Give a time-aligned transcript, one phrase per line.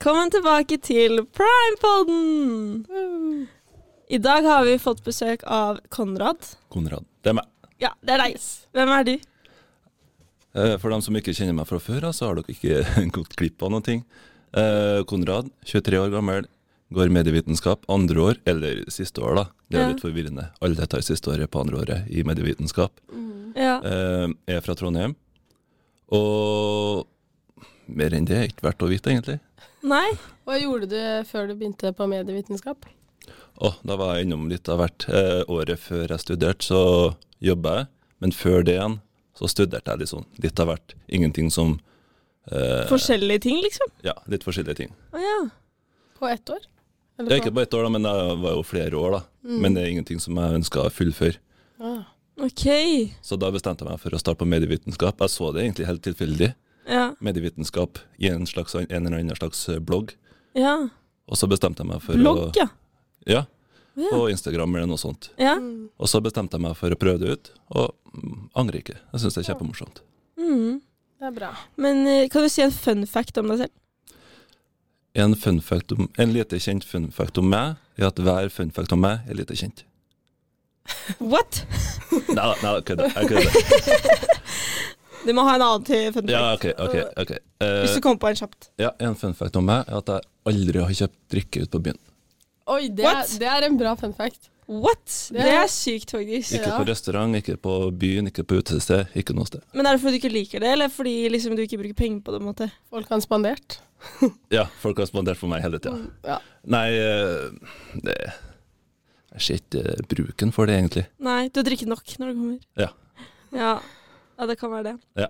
[0.00, 2.86] Velkommen tilbake til Primepodden!
[4.08, 6.40] I dag har vi fått besøk av Konrad.
[6.72, 7.04] Konrad.
[7.20, 7.44] Det er meg.
[7.84, 8.38] Ja, det er deg.
[8.72, 9.12] Hvem er du?
[10.56, 12.80] Eh, For dem som ikke kjenner meg fra før, så har dere ikke
[13.18, 13.98] gått glipp av noe.
[14.56, 16.48] Eh, Konrad, 23 år gammel,
[16.96, 19.44] går medievitenskap andre år, eller siste år, da.
[19.68, 19.90] Det er Ja.
[19.92, 20.48] litt forvirrende.
[20.64, 22.96] Alle tar siste året på andre året i medievitenskap.
[23.52, 23.76] Ja.
[23.84, 25.12] Eh, er fra Trondheim.
[26.08, 27.04] Og
[27.86, 29.40] mer enn det er ikke verdt å vite, egentlig.
[29.86, 30.08] Nei?
[30.44, 32.88] Hva gjorde du før du begynte på medievitenskap?
[33.60, 35.06] Oh, da var jeg innom litt av hvert.
[35.08, 36.80] Eh, året før jeg studerte, så
[37.44, 37.88] jobba jeg.
[38.20, 38.98] Men før det igjen,
[39.36, 40.94] så studerte jeg sånn litt av hvert.
[41.08, 41.78] Ingenting som
[42.50, 43.92] eh, Forskjellige ting, liksom?
[44.04, 44.94] Ja, litt forskjellige ting.
[45.12, 45.38] Å ja.
[46.20, 46.64] På ett år?
[47.18, 49.18] Eller Det er ikke på ett år, da, men det var jo flere år.
[49.18, 49.22] da.
[49.44, 49.58] Mm.
[49.60, 51.40] Men det er ingenting som jeg ønska å fullføre.
[51.80, 52.02] Ah.
[52.40, 52.64] Ok.
[53.24, 55.20] Så da bestemte jeg meg for å starte på medievitenskap.
[55.20, 56.54] Jeg så det egentlig helt tilfeldig.
[56.88, 57.14] Ja.
[57.20, 60.14] Medievitenskap i en, slags, en eller annen slags eh, blogg.
[60.54, 60.78] ja.
[61.30, 62.64] Og så bestemte jeg meg for Blogg, ja.
[62.66, 63.40] å Ja,
[63.94, 64.08] Ja.
[64.10, 65.28] på Instagram eller noe sånt.
[65.38, 65.52] ja.
[65.98, 68.96] Og så bestemte jeg meg for å prøve det ut, og mm, angrer ikke.
[69.12, 70.00] Jeg syns det er kjempemorsomt.
[70.40, 70.80] Mm.
[71.20, 71.52] Det er bra.
[71.76, 73.76] Men eh, kan du si en fun fact om deg selv?
[75.14, 78.70] En, fun fact om, en lite kjent fun fact om meg er at hver fun
[78.74, 79.84] fact om meg er lite kjent.
[81.20, 81.62] What?
[82.30, 83.12] Nei da, kødder.
[83.14, 84.26] Jeg kødder.
[85.26, 86.32] Du må ha en annen til fun fact.
[86.32, 86.64] Ja, OK.
[86.78, 87.30] ok, ok.
[87.60, 88.70] Eh, Hvis du kommer på en kjapt.
[88.80, 91.82] ja, En fun fact om meg er at jeg aldri har kjøpt drikke ute på
[91.88, 91.98] byen.
[92.70, 93.34] Oi, det er, What?
[93.42, 94.48] det er en bra fun fact.
[94.70, 95.04] What?
[95.34, 96.52] Det er- sykt, faktisk.
[96.54, 99.60] Ikke på restaurant, ikke på byen, ikke på utested, ikke noe sted.
[99.74, 102.20] Men er det fordi du ikke liker det, eller fordi liksom du ikke bruker penger
[102.22, 102.38] på det?
[102.40, 102.70] på en måte?
[102.88, 103.80] Folk har spandert.
[104.50, 105.96] Ja, folk har spandert for meg hele tida.
[105.98, 106.38] Mm, Ja.
[106.64, 107.50] Nei, eh,
[108.00, 108.16] det
[109.32, 111.06] Jeg ser ikke eh, bruken for det, egentlig.
[111.18, 112.58] Nei, du har drikket nok når du kommer.
[112.78, 112.88] Ja.
[113.52, 113.74] Ja,
[114.40, 114.96] ja det kan være det.
[115.20, 115.28] Ja.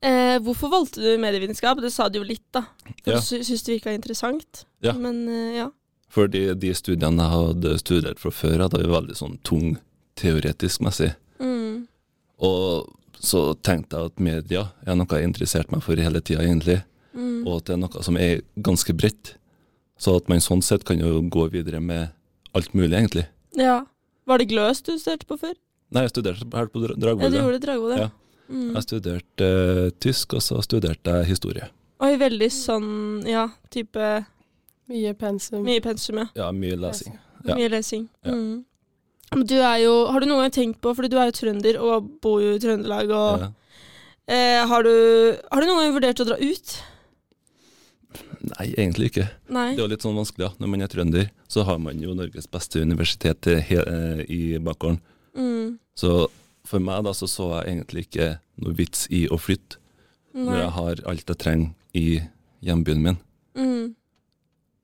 [0.00, 1.80] Eh, hvorfor valgte du medievitenskap?
[1.82, 2.66] Det sa du jo litt, da.
[3.02, 3.18] For Ja.
[3.18, 4.64] Du sy syns det virka interessant.
[4.82, 4.92] Ja.
[4.94, 5.70] Men eh, ja.
[6.08, 9.76] Fordi de studiene jeg hadde studert fra før, hadde jo veldig sånn tung
[10.18, 11.10] teoretisk messig.
[11.38, 11.86] Mm.
[12.38, 16.46] Og så tenkte jeg at media er noe jeg har interessert meg for hele tida,
[16.46, 16.80] egentlig.
[17.12, 17.42] Mm.
[17.46, 19.34] Og at det er noe som er ganske bredt.
[19.98, 22.14] Så at man sånn sett kan jo gå videre med
[22.54, 23.26] alt mulig, egentlig.
[23.58, 23.82] Ja.
[24.28, 25.56] Var det Gløs du studerte på før?
[25.94, 27.24] Nei, jeg studerte her på Dragvoll.
[27.24, 28.08] Ja, du gjorde Dragvoll, ja.
[28.08, 28.10] Ja.
[28.48, 28.70] Mm.
[28.76, 31.68] Jeg studerte uh, tysk, og så studerte jeg historie.
[32.04, 32.90] Oi, veldig sånn,
[33.28, 34.08] ja, type
[34.88, 35.60] Mye pensum.
[35.66, 36.28] Mye pensum, ja.
[36.38, 37.12] Ja, mye lesing.
[37.44, 37.56] Ja.
[37.58, 38.06] Mye lesing.
[38.24, 38.32] Ja.
[38.32, 38.64] Mm.
[39.34, 41.76] Men du er jo Har du noen gang tenkt på, fordi du er jo trønder
[41.84, 43.50] og bor jo i Trøndelag, og Ja.
[44.32, 46.78] eh, har, du, har du noen gang vurdert å dra ut?
[48.48, 49.26] Nei, egentlig ikke.
[49.52, 49.74] Nei.
[49.74, 50.52] Det er jo litt sånn vanskelig, ja.
[50.62, 55.02] Når man er trønder, så har man jo Norges beste universitet eh, eh, i bakgården.
[55.38, 55.78] Mm.
[55.96, 56.28] Så
[56.68, 58.28] for meg da, så så jeg egentlig ikke
[58.64, 59.78] noe vits i å flytte,
[60.34, 62.20] når jeg har alt jeg trenger i
[62.66, 63.16] hjembyen min.
[63.56, 63.94] Mm.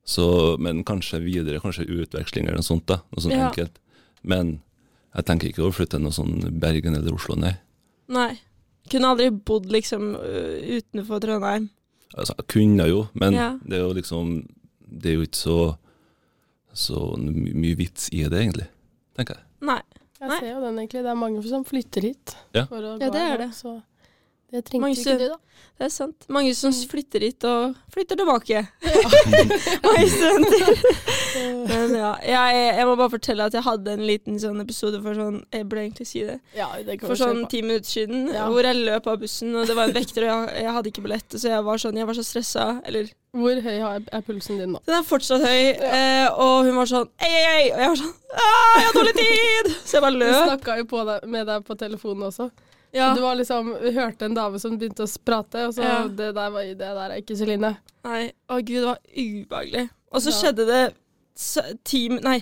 [0.04, 3.00] Så, men kanskje videre, kanskje utveksling eller noe sånt, da.
[3.12, 3.48] Noe sånt Ja.
[3.50, 3.78] enkelt.
[4.22, 4.60] Men
[5.14, 7.54] jeg tenker ikke å flytte noe sånn Bergen eller Oslo, nei.
[8.08, 8.40] Nei.
[8.90, 11.70] Kunne aldri bodd liksom utenfor Trondheim.
[12.16, 13.58] Altså, jeg kunne jo, men Ja.
[13.66, 14.46] det er jo liksom
[14.86, 15.78] Det er jo ikke så
[16.74, 18.66] så my mye vits i det, egentlig.
[19.16, 19.44] Tenker jeg.
[19.62, 19.80] Nei.
[20.24, 20.38] Jeg Nei.
[20.40, 21.02] ser jo den egentlig.
[21.04, 22.36] Det er mange som flytter hit.
[22.56, 22.64] Ja.
[22.70, 23.50] For å Ja, gå det er det.
[23.56, 23.74] Så
[24.54, 25.40] det trengte Mange ikke du, da.
[25.74, 26.26] Det er sant.
[26.30, 26.88] Mange som Mm.
[26.90, 28.60] flytter hit og flytter tilbake.
[29.86, 30.82] Mange studenter.
[31.68, 35.16] Men ja, jeg, jeg må bare fortelle at jeg hadde en liten sånn episode for
[35.18, 36.36] sånn Jeg burde egentlig si det.
[36.54, 38.46] Ja, det kan For sånn ti minutter siden, Ja.
[38.52, 41.04] hvor jeg løp av bussen, og det var en vekter, og jeg, jeg hadde ikke
[41.08, 42.66] billett, så jeg var sånn Jeg var så stressa.
[42.86, 43.78] Eller Hvor høy
[44.14, 44.82] er pulsen din nå?
[44.86, 47.64] Den er fortsatt høy, eh, og hun var sånn Ei, ei, ei!
[47.74, 49.72] Og jeg var sånn ah, Jeg har dårlig tid!
[49.82, 52.50] Så jeg bare Du Hun snakka jo på deg, med deg på telefonen også.
[52.94, 53.08] Ja.
[53.16, 55.96] Du var liksom, vi hørte en dame som begynte å prate, og så Ja.
[56.08, 57.72] det, der var, det der er ikke Celine.
[58.04, 59.88] Nei, å gud, det var ubehagelig.
[60.14, 60.82] Og så skjedde det
[61.84, 62.38] ti, nei,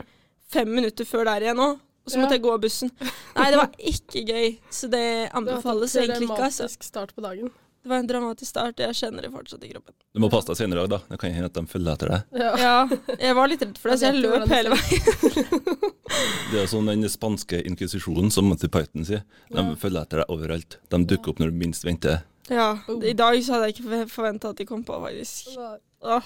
[0.52, 1.80] fem minutter før der igjen òg.
[2.02, 2.90] Og så måtte jeg gå av bussen.
[3.36, 4.48] Nei, det var ikke gøy.
[4.74, 6.34] Så det anbefales en egentlig ikke.
[6.34, 7.52] Det var en dramatisk start på dagen.
[7.82, 9.94] Det var en dramatisk start, jeg kjenner det fortsatt i kroppen.
[10.14, 10.98] Du må passe deg senere i dag, da.
[11.10, 12.36] Det kan hende at de følger etter deg.
[12.38, 12.50] Ja.
[12.62, 15.80] Ja, jeg var litt redd for det, så jeg løp hele veien.
[16.52, 19.24] Det er sånn den spanske inkvisisjonen, som Monty Python sier.
[19.50, 19.74] De Ja.
[19.74, 20.76] følger etter deg overalt.
[20.92, 22.22] De dukker opp når du minst venter.
[22.50, 22.68] Ja.
[23.02, 25.56] I dag så hadde jeg ikke forventa at de kom på, faktisk.
[26.02, 26.22] Åh.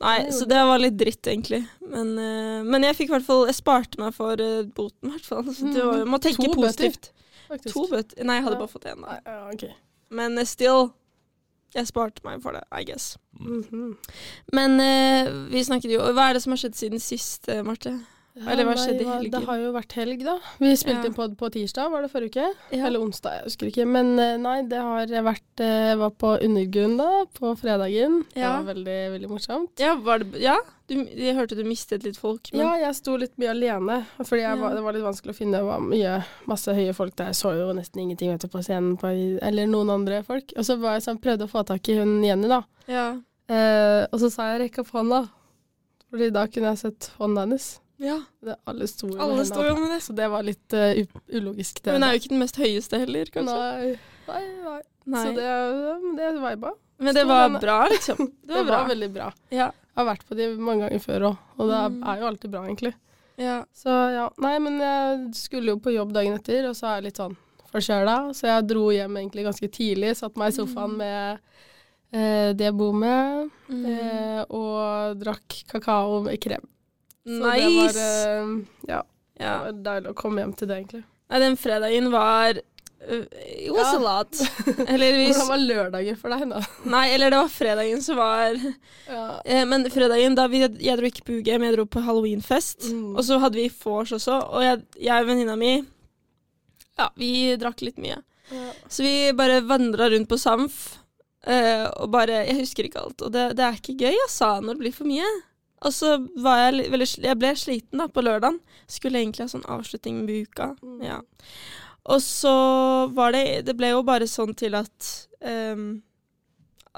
[0.00, 1.66] Nei, så det var litt dritt, egentlig.
[1.84, 5.28] Men, uh, men jeg fikk hvert fall Jeg sparte meg for uh, boten, i hvert
[5.28, 5.44] fall.
[5.52, 6.08] Så det var, Mm.
[6.10, 7.12] må tenke To positivt.
[7.48, 8.24] Bøter, To bøter?
[8.24, 8.62] Nei, jeg hadde Ja.
[8.64, 9.02] bare fått én.
[9.02, 9.20] da.
[9.26, 9.68] Ja, ok.
[10.12, 10.90] Men eh, still
[11.74, 13.14] Jeg sparte meg for det, I guess.
[13.40, 13.94] Mhm.
[14.52, 17.62] Men eh, vi snakket jo Hva er det som har skjedd siden sist, eh,
[18.32, 18.48] Marte?
[18.54, 19.30] Eller hva skjedde i helgen?
[19.34, 20.34] Det har jo vært helg, da.
[20.58, 21.08] Vi spilte Ja.
[21.10, 22.46] inn pod på tirsdag, var det forrige uke?
[22.72, 22.86] Ja.
[22.86, 23.84] Eller onsdag, jeg husker ikke.
[23.86, 28.22] Men eh, nei, det har vært eh, Jeg var på Undergrunn da, på fredagen.
[28.34, 28.56] Ja.
[28.56, 29.74] Det var veldig, veldig morsomt.
[29.84, 30.56] Ja, var det, ja?
[30.88, 32.48] Du, jeg hørte du mistet litt folk.
[32.52, 34.62] Men, Ja, jeg sto litt mye alene, fordi jeg Ja.
[34.64, 37.26] var, det var litt vanskelig å finne det var mye, masse høye folk der.
[37.34, 39.12] Jeg så jo nesten ingenting vet du, på scenen, på,
[39.42, 40.52] eller noen andre folk.
[40.56, 42.62] Og så var jeg sånn, prøvde å få tak i hun Jenny, da.
[42.88, 43.10] ja.
[43.52, 45.28] Eh, og så sa jeg rekk opp hånda,
[46.10, 47.80] fordi da kunne jeg sett hånda hennes.
[48.02, 48.18] Ja.
[48.42, 50.00] Det, alle sto jo Alle med med det.
[50.04, 51.02] Så det var litt uh,
[51.38, 51.82] ulogisk.
[51.82, 53.58] Det, Men hun er jo ikke den mest høyeste heller, kanskje.
[53.58, 53.92] Nei,
[54.28, 54.80] nei, nei.
[55.12, 55.22] Nei.
[55.26, 56.72] Så det, det viba.
[57.02, 58.18] Men det var bra, liksom.
[58.42, 58.82] Det Det var var, bra.
[58.92, 59.30] veldig bra.
[59.50, 59.70] Ja.
[59.92, 61.96] Jeg har vært på de mange ganger før òg, og det Mm.
[62.08, 62.92] er jo alltid bra, egentlig.
[63.36, 63.56] ja.
[63.76, 67.04] Så ja, nei, men jeg skulle jo på jobb dagen etter, og så er jeg
[67.10, 67.34] litt sånn
[67.72, 68.14] forkjøla.
[68.38, 71.38] Så jeg dro hjem egentlig ganske tidlig, Satt meg i sofaen med
[72.12, 73.84] eh, det jeg bor med, Mm.
[73.88, 76.64] eh, og drakk kakao med krem.
[77.26, 77.92] Så Nice!
[77.94, 78.52] det var eh,
[78.90, 79.02] ja,
[79.38, 81.02] det var deilig å komme hjem til det, egentlig.
[81.32, 83.98] Nei, den fredagen var uh, It was Ja.
[83.98, 84.40] a lot.
[84.92, 86.60] Eller hvis Hvordan var lørdagen for deg, da?
[86.92, 88.58] Nei, eller det var fredagen som var
[89.08, 89.22] Ja.
[89.44, 92.90] eh, Men fredagen, da vi, jeg dro ikke på UGM, jeg dro på halloweenfest.
[92.92, 93.14] Mm.
[93.16, 95.72] Og så hadde vi vors også, og jeg, jeg og venninna mi
[96.98, 98.18] Ja, vi drakk litt mye.
[98.92, 100.98] Så vi bare vandra rundt på Samf,
[101.48, 103.22] eh, og bare Jeg husker ikke alt.
[103.24, 105.30] Og det, det er ikke gøy, altså, når det blir for mye.
[105.82, 108.60] Og så var jeg veldig Jeg ble sliten da, på lørdagen.
[108.90, 110.72] Skulle egentlig ha sånn avslutning med uka.
[110.82, 111.00] Mm.
[111.04, 111.18] Ja.
[112.12, 112.54] Og så
[113.14, 116.02] var det Det ble jo bare sånn til at um,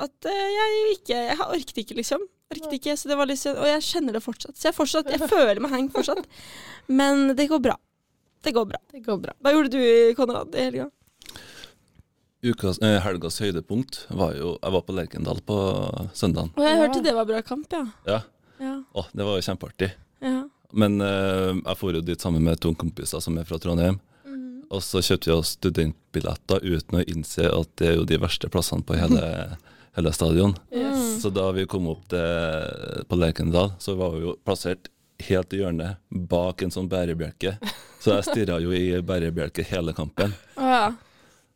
[0.01, 2.25] At eh, jeg ikke Jeg orket ikke, liksom.
[2.53, 4.57] Orket ikke, så det var liksom, Og jeg kjenner det fortsatt.
[4.59, 6.29] Så jeg, fortsatt, jeg føler meg hang fortsatt.
[6.89, 7.79] Men det går bra.
[8.45, 8.81] Det går bra.
[8.93, 9.33] Det går bra.
[9.41, 9.81] Hva gjorde du,
[10.19, 10.91] Konrad, i helga?
[12.45, 15.57] Ukas, eh, helgas høydepunkt var jo Jeg var på Lerkendal på
[16.13, 16.53] søndagen.
[16.53, 17.87] Og jeg hørte det var bra kamp, ja.
[18.05, 18.21] Ja.
[18.63, 18.79] Ja.
[18.93, 19.93] Å, det var jo kjempeartig.
[20.25, 20.41] ja.
[20.75, 24.01] Men uh, jeg for jo dit sammen med to kompiser som er fra Trondheim.
[24.27, 24.65] Mm.
[24.75, 28.51] Og så kjøpte vi oss studentbilletter uten å innse at det er jo de verste
[28.51, 29.23] plassene på hele,
[29.97, 30.57] hele stadion.
[30.75, 31.23] Yes.
[31.23, 34.91] Så da vi kom opp til, på Lerkendal, så var vi jo plassert
[35.29, 37.55] helt i hjørnet bak en sånn bærebjelke.
[38.03, 40.35] Så jeg stirra jo i bærebjelke hele kampen.
[40.59, 40.87] Å ja.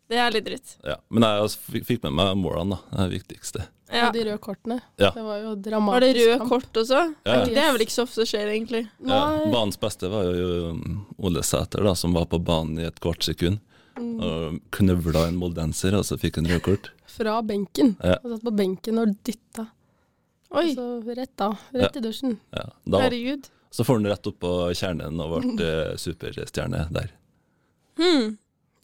[0.08, 0.76] Det er litt dritt.
[0.86, 0.96] Ja.
[1.12, 2.80] Men jeg altså, fikk med meg målene, da.
[2.88, 3.66] Det er det viktigste.
[3.88, 4.08] Ja.
[4.08, 4.78] Og de røde kortene.
[5.00, 5.10] Ja.
[5.14, 5.94] Det var jo dramatisk.
[5.94, 6.50] Var det røde kamp.
[6.50, 7.00] kort også?
[7.24, 7.44] Ja, ja.
[7.48, 8.82] Det er vel ikke så ofte skjer, egentlig.
[9.08, 9.20] Ja,
[9.52, 13.24] banens beste var jo um, Ole Sæter, da, som var på banen i et kvart
[13.24, 13.60] sekund.
[13.98, 14.14] Mm.
[14.22, 16.92] Og knøvla en moldenser, og så fikk han rødkort.
[17.18, 17.96] Fra benken.
[18.04, 18.16] Ja.
[18.22, 19.68] Han satt på benken og dytta.
[20.48, 21.52] Oi, Og så rett da.
[21.76, 22.38] Rett i dusjen.
[22.56, 23.48] Ja, da, herregud.
[23.70, 27.10] så får han rett opp på kjernen og ble eh, superstjerne der.
[28.00, 28.38] Hmm.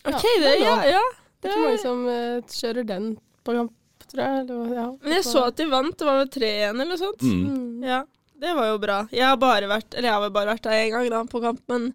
[0.04, 1.04] Ja, OK, det, det ja, ja.
[1.40, 3.06] Det er ikke mange som eh, kjører den
[3.44, 3.72] på kamp,
[4.08, 4.42] tror jeg.
[4.42, 4.84] Eller, ja.
[5.04, 5.96] Men jeg så at de vant.
[6.00, 7.24] Det var vel 3-1 eller noe sånt.
[7.24, 7.42] Mm.
[7.48, 7.82] Mm.
[7.88, 8.00] Ja,
[8.44, 8.98] det var jo bra.
[9.14, 11.42] Jeg har bare vært Eller jeg har vel bare vært der én gang da, på
[11.44, 11.90] kamp, men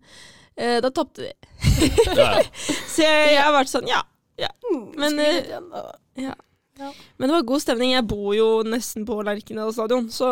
[0.57, 1.33] eh, da tapte de.
[2.19, 2.45] Ja, ja.
[2.93, 4.03] Så jeg, jeg har vært sånn, ja.
[4.41, 4.49] ja.
[4.69, 5.91] Men, skulle eh,
[6.25, 6.45] litt.
[7.19, 7.93] Men det var god stemning.
[7.93, 10.29] Jeg bor jo nesten på Lerkendal stadion, så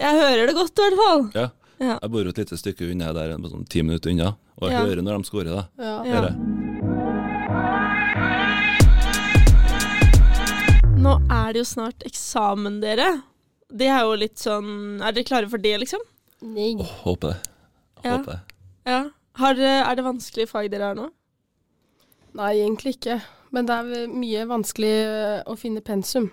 [0.00, 1.26] jeg hører det godt i hvert fall.
[1.36, 1.48] Ja.
[1.82, 1.96] Ja.
[1.98, 4.84] Jeg bor jo et lite stykke unna der, sånn ti minutter unna, og jeg Ja.
[4.86, 5.54] hører når de scorer.
[5.56, 5.64] da.
[5.82, 6.04] Ja.
[6.04, 7.32] Ja.
[11.02, 13.08] Nå er det jo snart eksamen, dere.
[13.72, 16.00] Det er jo litt sånn Er dere klare for det, liksom?
[16.42, 16.74] Nei.
[16.78, 17.50] Oh, håper det.
[18.04, 18.16] Ja.
[18.18, 18.40] Håper det.
[18.86, 19.00] Ja.
[19.40, 21.08] Har, er det vanskelige fag dere har nå?
[22.38, 23.20] Nei, egentlig ikke.
[23.52, 26.30] Men det er mye vanskelig eh, å finne pensum,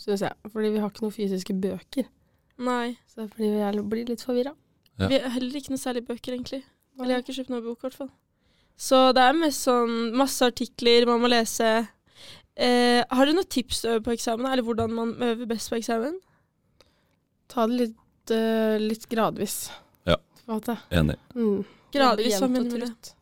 [0.00, 0.32] syns jeg.
[0.52, 2.08] Fordi vi har ikke noen fysiske bøker.
[2.58, 2.96] Nei.
[3.10, 4.52] Så det blir, jeg blir litt forvirra.
[4.96, 5.08] Ja.
[5.10, 6.62] Vi har heller ikke noe særlig bøker, egentlig.
[6.96, 8.12] Eller jeg har ikke kjøpt noen bok, i hvert fall.
[8.76, 11.70] Så det er mest sånn masse artikler man må lese.
[12.56, 15.72] Eh, har du noen tips til å øve på eksamen, eller hvordan man øver best
[15.72, 16.16] på eksamen?
[17.52, 19.68] Ta det litt, uh, litt gradvis.
[20.08, 20.16] Ja.
[20.42, 20.78] På en måte.
[20.90, 21.18] Enig.
[21.36, 21.60] Mm.
[21.94, 23.12] Gradvis, hva og trutt.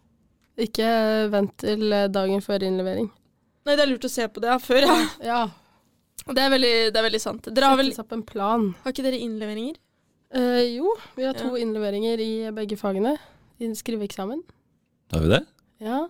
[0.65, 0.89] Ikke
[1.33, 3.09] vent til eh, dagen før innlevering.
[3.67, 4.99] Nei, det er lurt å se på det ja, før, ja.
[5.25, 5.41] Ja,
[6.31, 7.49] Det er veldig, det er veldig sant.
[7.51, 8.69] Dere har vel sette opp en plan.
[8.85, 9.81] Har ikke dere innleveringer?
[10.35, 11.63] Eh, jo, vi har to Ja.
[11.63, 13.17] innleveringer i begge fagene.
[13.61, 14.43] I skriveeksamen.
[15.13, 15.45] Har vi det?
[15.81, 16.09] Ja,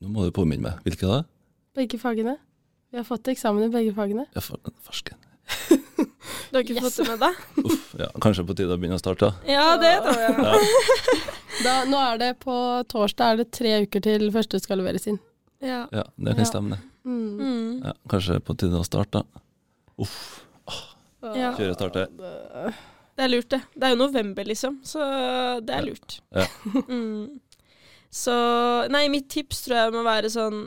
[0.00, 0.78] Nå må du påminne meg.
[0.84, 1.24] Hvilke da?
[1.76, 2.38] begge fagene.
[2.90, 4.24] Vi har fått eksamen i begge fagene.
[4.34, 5.16] Ja, for, farsken.
[5.68, 6.82] Du har ikke Yes.
[6.82, 7.34] fått det med deg?
[7.66, 9.34] Uff, ja, kanskje på tide å begynne å starte, da.
[9.46, 10.34] Ja, det tror jeg.
[10.38, 10.54] Ja,
[11.64, 12.54] Da, nå er det på
[12.88, 15.18] torsdag er det tre uker til første skal leveres inn.
[15.60, 15.86] Ja.
[15.92, 16.48] ja det kan Ja.
[16.48, 16.80] stemme, det.
[17.04, 17.36] Mm.
[17.38, 17.84] Mm.
[17.84, 19.42] Ja, kanskje på tide å starte, da.
[19.98, 20.46] Uff.
[21.22, 21.52] Ja.
[21.56, 22.06] Kjøre starte.
[22.16, 22.74] Det-
[23.20, 23.60] er lurt, det.
[23.76, 25.00] Det er jo november, liksom, så
[25.60, 26.20] det er lurt.
[26.32, 26.46] Ja.
[26.88, 27.40] Mm.
[28.10, 28.32] Så
[28.90, 30.64] Nei, mitt tips tror jeg må være sånn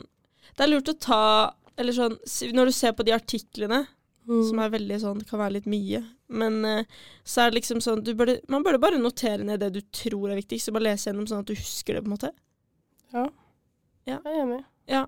[0.56, 1.18] Det er lurt å ta
[1.76, 2.14] Eller sånn
[2.56, 3.86] Når du ser på de artiklene,
[4.24, 4.38] Mm.
[4.48, 5.98] som er veldig sånn Det kan være litt mye,
[6.32, 6.84] Men eh,
[7.22, 10.30] så er det liksom sånn du burde, Man burde bare notere ned det du tror
[10.30, 12.30] er viktigst, og bare lese gjennom sånn at du husker det, på en måte.
[13.12, 13.26] Ja.
[14.06, 14.16] Ja.
[14.24, 14.64] Jeg er enig.
[14.88, 15.02] Ja.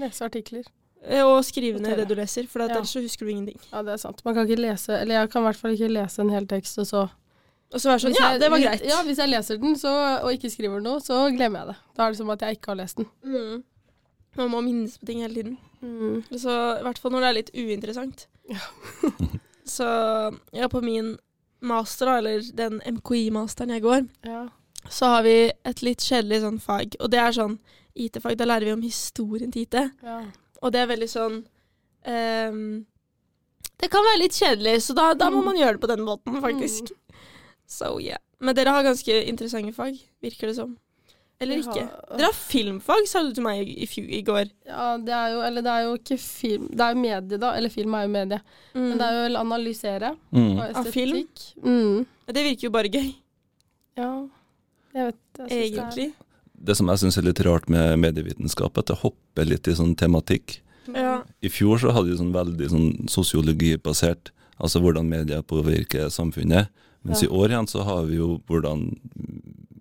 [0.00, 0.64] Lese artikler.
[1.06, 2.68] Eh, Og skrive ned det du leser, for Ja.
[2.68, 3.60] ellers så husker du ingenting.
[3.72, 4.24] Ja, det er sant.
[4.24, 6.78] Man kan ikke lese Eller jeg kan i hvert fall ikke lese en hel tekst,
[6.78, 7.02] og så
[7.74, 8.82] Og så være sånn Hvis Ja, det var hvis- greit.
[8.88, 11.76] Ja, hvis jeg leser den så, og ikke skriver noe, så glemmer jeg det.
[11.96, 13.06] Da er det som at jeg ikke har lest den.
[13.24, 13.62] Mm.
[14.36, 15.58] Man må minnes på ting hele tiden.
[15.82, 16.22] Mm.
[16.38, 18.26] Så, I hvert fall når det er litt uinteressant.
[18.48, 18.58] Ja.
[19.66, 21.18] så ja, på min
[21.60, 24.48] master, da, eller den MKI-masteren jeg går, Ja.
[24.88, 26.96] så har vi et litt kjedelig sånn fag.
[27.00, 27.58] Og det er sånn
[27.96, 28.36] IT-fag.
[28.36, 29.90] Da lærer vi om historien til IT.
[30.02, 30.22] ja.
[30.64, 31.34] Og det er veldig sånn
[32.08, 32.60] um,
[33.80, 36.38] Det kan være litt kjedelig, så da, da må man gjøre det på den måten,
[36.44, 36.92] faktisk.
[37.68, 38.20] So yeah.
[38.40, 40.74] Men dere har ganske interessante fag, virker det som.
[41.42, 41.82] Eller ikke?
[41.82, 44.48] har- Dere har filmfag, sa du til meg i, i, i går.
[44.68, 47.50] Ja, det er jo Eller det er jo ikke film Det er jo medie, da.
[47.58, 48.38] Eller film er jo medie.
[48.76, 50.52] Men det er jo vel analysere Mm.
[50.60, 51.18] og Av film?
[51.64, 52.06] Mm.
[52.30, 53.10] Det virker jo bare gøy,
[53.98, 54.10] Ja.
[54.94, 55.50] Jeg vet jeg Egentlig.
[55.50, 56.14] det er- egentlig.
[56.54, 59.94] Det som jeg syns er litt rart med medievitenskap, at det hopper litt i sånn
[59.96, 60.60] tematikk.
[60.94, 61.22] Ja.
[61.42, 64.30] I fjor så hadde vi sånn veldig sånn sosiologibasert,
[64.60, 66.68] altså hvordan media påvirker samfunnet.
[67.04, 67.28] Mens Ja.
[67.28, 68.96] i år igjen så har vi jo hvordan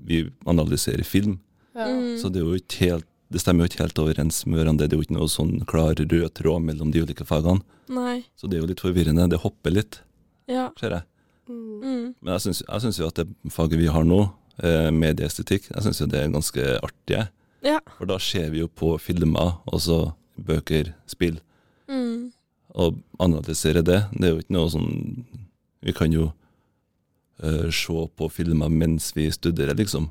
[0.05, 1.39] vi analyserer film.
[1.75, 1.85] Ja.
[1.87, 2.17] Mm.
[2.19, 4.85] Så det er jo ikke helt det stemmer jo ikke helt overens med hverandre.
[4.87, 7.63] Det er jo ikke noe sånn klar rød tråd mellom de ulike fagene.
[7.89, 8.25] Nei.
[8.37, 9.25] Så det er jo litt forvirrende.
[9.29, 10.01] Det hopper litt,
[10.47, 10.69] Ja.
[10.79, 11.03] ser jeg.
[11.49, 11.81] Mm.
[11.81, 12.15] Mm.
[12.21, 14.31] Men jeg syns jo at det faget vi har nå,
[14.61, 17.27] eh, medieestetikk, jeg syns jo det er ganske artig.
[17.63, 17.79] Ja.
[17.97, 21.39] For da ser vi jo på filmer, altså bøker, spill,
[21.87, 22.31] Mm.
[22.75, 24.05] og analyserer det.
[24.13, 25.25] Det er jo ikke noe sånn
[25.83, 26.31] Vi kan jo
[27.43, 30.09] eh, se på filmer mens vi studerer, liksom.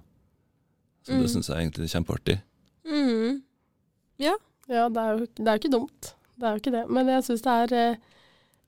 [1.02, 1.22] Så Mm.
[1.22, 2.40] det syns jeg egentlig er kjempeartig.
[2.86, 3.42] Mm.
[4.18, 4.34] Ja,
[4.68, 6.14] det er, jo, det er jo ikke dumt.
[6.38, 6.90] Det er jo ikke det.
[6.90, 7.96] Men jeg syns det er eh,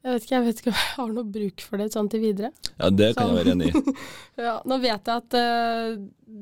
[0.05, 2.21] Jeg vet ikke jeg vet ikke om jeg har noe bruk for det sånn til
[2.21, 2.51] videre.
[2.77, 3.37] Ja, det kan jeg Sånn.
[3.39, 3.95] være enig i.
[4.45, 5.95] Ja, nå vet jeg at uh,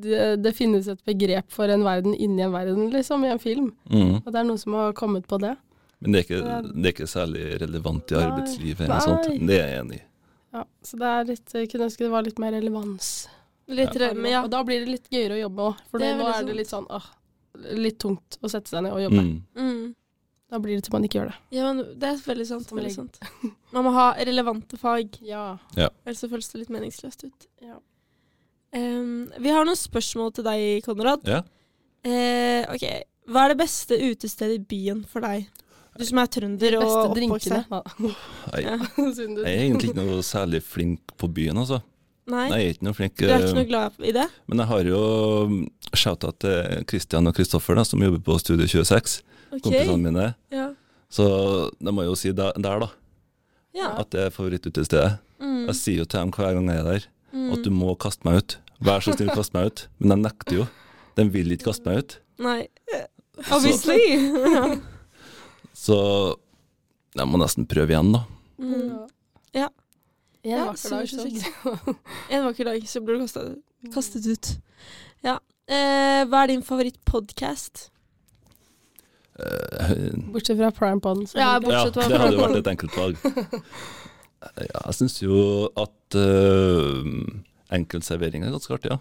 [0.03, 3.69] det, det finnes et begrep for en verden inni en verden, liksom, i en film.
[3.93, 4.17] Mm.
[4.25, 5.53] Og det er noen som har kommet på det.
[6.03, 8.81] Men det er, ikke, det er ikke særlig relevant i arbeidslivet.
[8.89, 9.47] Eller noe sånt.
[9.47, 10.05] Det er jeg enig i.
[10.53, 13.13] Ja, så det er litt Jeg kunne ønske det var litt mer relevans.
[13.71, 14.09] Litt Ja.
[14.09, 14.43] Rømme, men ja.
[14.43, 15.85] Og da blir det litt gøyere å jobbe òg.
[15.93, 17.07] For Det nå er det litt sånn åh,
[17.79, 19.23] litt tungt å sette seg ned og jobbe.
[19.23, 19.37] Mm.
[19.55, 19.95] Mm.
[20.53, 21.37] Da blir det til man ikke gjør det.
[21.57, 22.67] Ja, men det er veldig sant.
[22.69, 23.17] Som Veldig sant.
[23.73, 25.57] Man må ha relevante fag, Ja.
[25.79, 27.47] ellers så føles det litt meningsløst ut.
[27.65, 27.79] Ja.
[28.77, 31.25] Um, vi har noen spørsmål til deg, Konrad.
[31.29, 31.41] Ja.
[32.05, 32.85] Uh, ok,
[33.33, 35.49] Hva er det beste utestedet i byen for deg?
[35.97, 37.65] Du som er trønder og oppvokst her.
[38.61, 38.77] Ja.
[38.97, 41.83] Du jeg er egentlig ikke noe særlig flink på byen, altså.
[42.33, 43.17] Nei, Nei, jeg er ikke noe flink.
[43.19, 44.29] du er ikke eh, noe glad i det?
[44.49, 45.03] Men jeg har jo
[45.99, 49.21] shouta til Christian og Kristoffer, som jobber på Studio 26.
[49.53, 49.63] Ok.
[49.67, 50.27] Kompisene mine.
[50.51, 50.71] Ja.
[51.13, 51.27] Så
[51.79, 52.89] de må jo si der, der da,
[53.77, 53.91] Ja.
[54.01, 55.19] at det er favorittutestedet.
[55.41, 55.67] Mm.
[55.69, 57.53] Jeg sier jo til dem hver gang jeg er der, Mm.
[57.53, 58.59] at du må kaste meg ut.
[58.81, 59.89] Vær så snill, kast meg ut.
[59.99, 60.67] Men de nekter jo.
[61.17, 62.19] De vil ikke kaste meg ut.
[62.39, 62.69] Nei.
[63.51, 63.99] Obviously.
[65.73, 65.97] Så, så
[67.17, 68.21] jeg må nesten prøve igjen, da.
[68.61, 69.09] Mm.
[69.57, 69.69] Ja.
[70.45, 71.97] Ja, En vakker dag, så så.
[72.31, 73.59] En vakker dag så blir du kastet,
[73.95, 74.51] kastet ut.
[75.25, 75.39] Ja.
[75.71, 77.89] Eh, hva er din favorittpodkast?
[79.39, 81.31] Eh, Bortsett fra Prime Pond.
[81.35, 83.17] Ja, Ja, det hadde jo vært et enkelt valg.
[84.43, 87.05] Ja, jeg syns jo at uh,
[87.73, 88.99] enkeltservering er ganske artig, ja.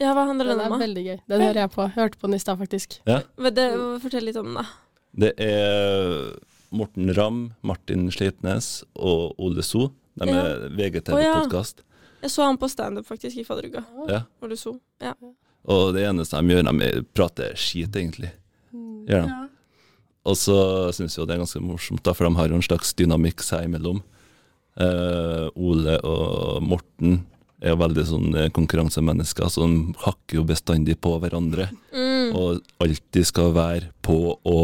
[0.00, 0.64] Ja, hva handler Den om?
[0.64, 1.18] den er veldig gøy.
[1.28, 1.84] Den hører jeg på.
[1.86, 2.96] Jeg hørte på den i stad, faktisk.
[3.06, 3.20] Ja.
[3.50, 3.68] det-
[4.02, 4.64] Fortell litt om den, da.
[5.12, 6.38] Det er
[6.72, 9.92] Morten Ramm, Martin Sleipnes og Ole So.
[10.16, 10.68] De er Å, ja.
[10.78, 11.82] VGTV-podkast.
[12.22, 13.84] Jeg så han på standup faktisk i fadderuka.
[14.08, 14.22] Ja.
[14.42, 14.78] Ole So.
[15.00, 15.14] Ja.
[15.68, 18.32] Og det eneste de gjør, de prater skit, egentlig.
[18.72, 19.06] Mm.
[19.06, 19.49] Gjør de.
[20.28, 20.56] Og så
[20.92, 23.40] syns jeg jo det er ganske morsomt, da, for de har jo en slags dynamikk
[23.44, 24.02] seg imellom.
[24.80, 27.22] Eh, Ole og Morten
[27.60, 31.70] er jo veldig sånn eh, konkurransemennesker, så de hakker jo bestandig på hverandre.
[31.92, 32.30] Mm.
[32.36, 34.58] Og alltid skal være på å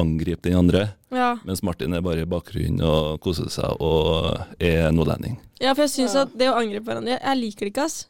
[0.00, 0.86] angripe den andre.
[1.12, 1.34] ja.
[1.44, 5.36] Mens Martin er bare i bakgrunnen og koser seg og er nordlending.
[5.60, 6.22] Ja, for jeg syns Ja.
[6.24, 8.06] at det å angripe hverandre Jeg liker det ikke, ass.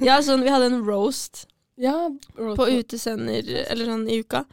[0.02, 1.44] Ja, sånn, vi hadde en roast
[1.78, 4.44] Ja, på utesender eller sånn i uka.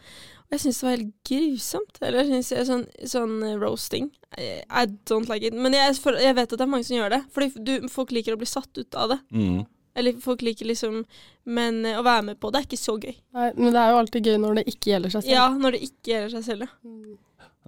[0.50, 2.00] Jeg syns det var helt grusomt.
[2.02, 4.10] Eller jeg synes jeg, sånn, sånn eh, roasting.
[4.38, 5.58] I, don't like it.
[5.58, 7.22] Men jeg, for, jeg vet at det er mange som gjør det.
[7.36, 9.20] Fordi du, folk liker å bli satt ut av det.
[9.34, 9.68] Mm.
[10.00, 11.02] Eller folk liker liksom
[11.50, 13.16] Men eh, å være med på det er ikke så gøy.
[13.36, 15.34] Nei, men det er jo alltid gøy når det ikke gjelder seg selv.
[15.34, 16.78] Ja, når det ikke gjelder seg selv, ja.
[16.86, 17.18] Mm.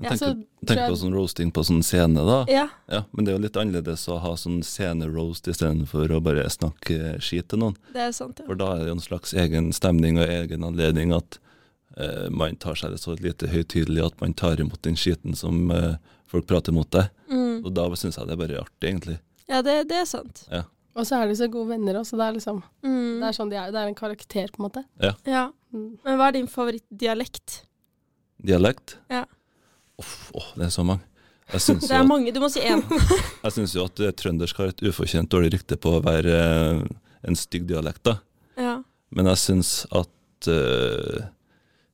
[0.01, 2.39] Ja, tenk på sånn roasting på sånn scene, da.
[2.49, 6.47] Ja, Ja, Men det er jo litt annerledes å ha sånn scene-roast istedenfor å bare
[6.49, 7.77] snakke skit til noen.
[7.93, 8.47] det er sant, ja.
[8.47, 11.37] For da er det jo en slags egen stemning og egen anledning at
[12.31, 15.95] man tar seg det så lite høytidelig at man tar imot den skiten som eh,
[16.31, 17.09] folk prater mot deg.
[17.29, 17.39] Mm.
[17.61, 17.65] Mm.
[17.67, 19.17] Og da syns jeg det er bare artig, egentlig.
[19.51, 20.45] Ja, det, det er sant.
[20.95, 22.17] Og så er de så gode venner også.
[22.19, 23.19] Det er liksom Mm.
[23.21, 23.69] Det er sånn de er.
[23.71, 24.81] Det er en karakter, på en måte.
[25.03, 25.11] Ja.
[25.29, 25.43] ja.
[25.71, 27.59] Men hva er din favorittdialekt?
[28.41, 28.95] Dialekt?
[29.11, 29.25] Ja.
[30.01, 31.05] Uff, åh, det er så mange.
[31.51, 32.81] Det jo, er at- mange, du må si én.
[33.43, 36.81] jeg syns jo at eh, trøndersk har et ufortjent dårlig rykte på å være eh,
[37.27, 38.15] en stygg dialekt, da.
[38.57, 38.77] Ja.
[39.11, 41.27] Men jeg syns at eh,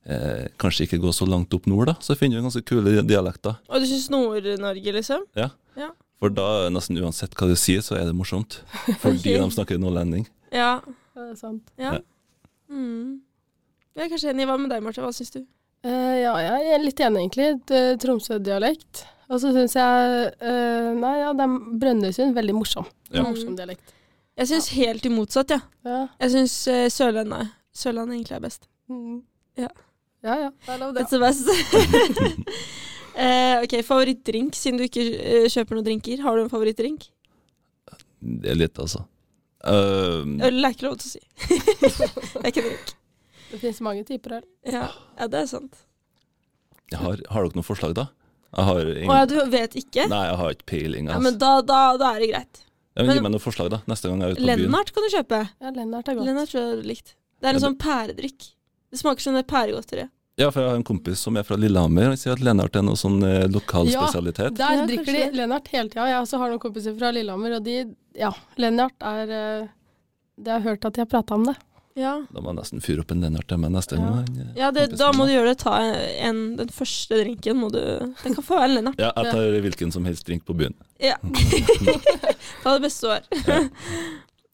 [0.08, 3.58] eh, Kanskje ikke gå så langt opp nord, da, så finner vi ganske kule dialekter.
[3.68, 5.26] Og du syns Nord-Norge, liksom?
[5.38, 5.52] Ja.
[6.18, 8.60] For da, nesten uansett hva du sier, så er det morsomt.
[9.02, 10.26] Fordi de snakker nordlending.
[10.54, 10.80] Ja.
[11.14, 11.70] Det er sant.
[11.78, 11.98] Ja.
[11.98, 12.02] Ja.
[12.70, 13.20] Mm.
[13.94, 14.48] Jeg er kanskje enig.
[14.50, 15.02] Hva med deg, Marte?
[15.02, 15.40] Hva syns du?
[15.86, 17.48] Uh, ja, jeg er litt enig, egentlig.
[18.02, 19.04] Tromsø-dialekt.
[19.28, 22.34] Og så syns jeg uh, Nei, ja, det er Brønnøysund.
[22.38, 22.88] Veldig morsom.
[23.12, 23.22] Ja.
[23.26, 23.94] Morsom dialekt.
[24.38, 25.60] Jeg syns helt imotsatt, ja.
[25.86, 26.00] Ja.
[26.22, 28.68] Jeg syns uh, Sørlandet Sørlandet egentlig er best.
[28.90, 29.20] Mm.
[29.58, 29.70] Ja.
[30.26, 31.04] Ja ja, det er lov, det.
[31.04, 31.48] That's the best.
[33.18, 36.20] Eh, ok, favorittdrink, siden du ikke eh, kjøper noen drinker.
[36.22, 37.08] Har du en favorittdrink?
[38.20, 39.00] Det er litt, altså.
[39.66, 41.22] Uh, Øl er ikke lov til å si.
[41.82, 42.92] det er ikke drink.
[43.48, 44.44] Det finnes mange typer øl.
[44.70, 44.84] Ja,
[45.18, 45.80] ja det er sant.
[46.92, 48.04] jeg har, har dere noen forslag, da?
[48.54, 50.06] Jeg har Å ja, du vet ikke?
[50.12, 51.08] Nei, jeg har ikke peiling.
[51.10, 51.24] Ja, Altså.
[51.26, 52.62] men da, da, da er det greit.
[52.94, 53.80] ja, men, gi meg noen forslag, da.
[53.90, 54.62] Neste gang jeg er ute på byen.
[54.68, 55.42] Lennart kan du kjøpe.
[55.58, 56.30] Ja, Lennart er godt.
[56.30, 57.16] Lennart tror jeg du likt.
[57.38, 58.46] Det er en Ja, sånn pæredrikk.
[58.90, 60.08] Det smaker som det pæregodteri.
[60.38, 62.12] Ja, for jeg har en kompis som er fra Lillehammer.
[62.12, 64.04] Han sier at Lennart er noe sånn eh, lokal Ja.
[64.06, 64.54] spesialitet.
[64.56, 66.04] Der drikker de Lennart hele tida.
[66.06, 67.80] Jeg også har noen kompiser fra Lillehammer, og de
[68.18, 69.66] Ja, Lennart er eh,
[70.38, 71.56] Det har jeg hørt at de har prata om det.
[71.98, 74.04] Ja, Da må jeg nesten fyre opp en Lennart til meg neste Ja.
[74.06, 74.28] gang.
[74.36, 75.58] Ja, eh, ja det, da må du gjøre det.
[75.58, 77.56] Ta en, den første drinken.
[77.58, 77.80] Må du,
[78.22, 78.98] den kan få være en Lennart.
[79.02, 80.74] Ja, jeg tar hvilken som helst drink på byen.
[81.02, 81.16] Ja.
[82.62, 83.22] Ta det beste du har.
[83.50, 83.60] Ja.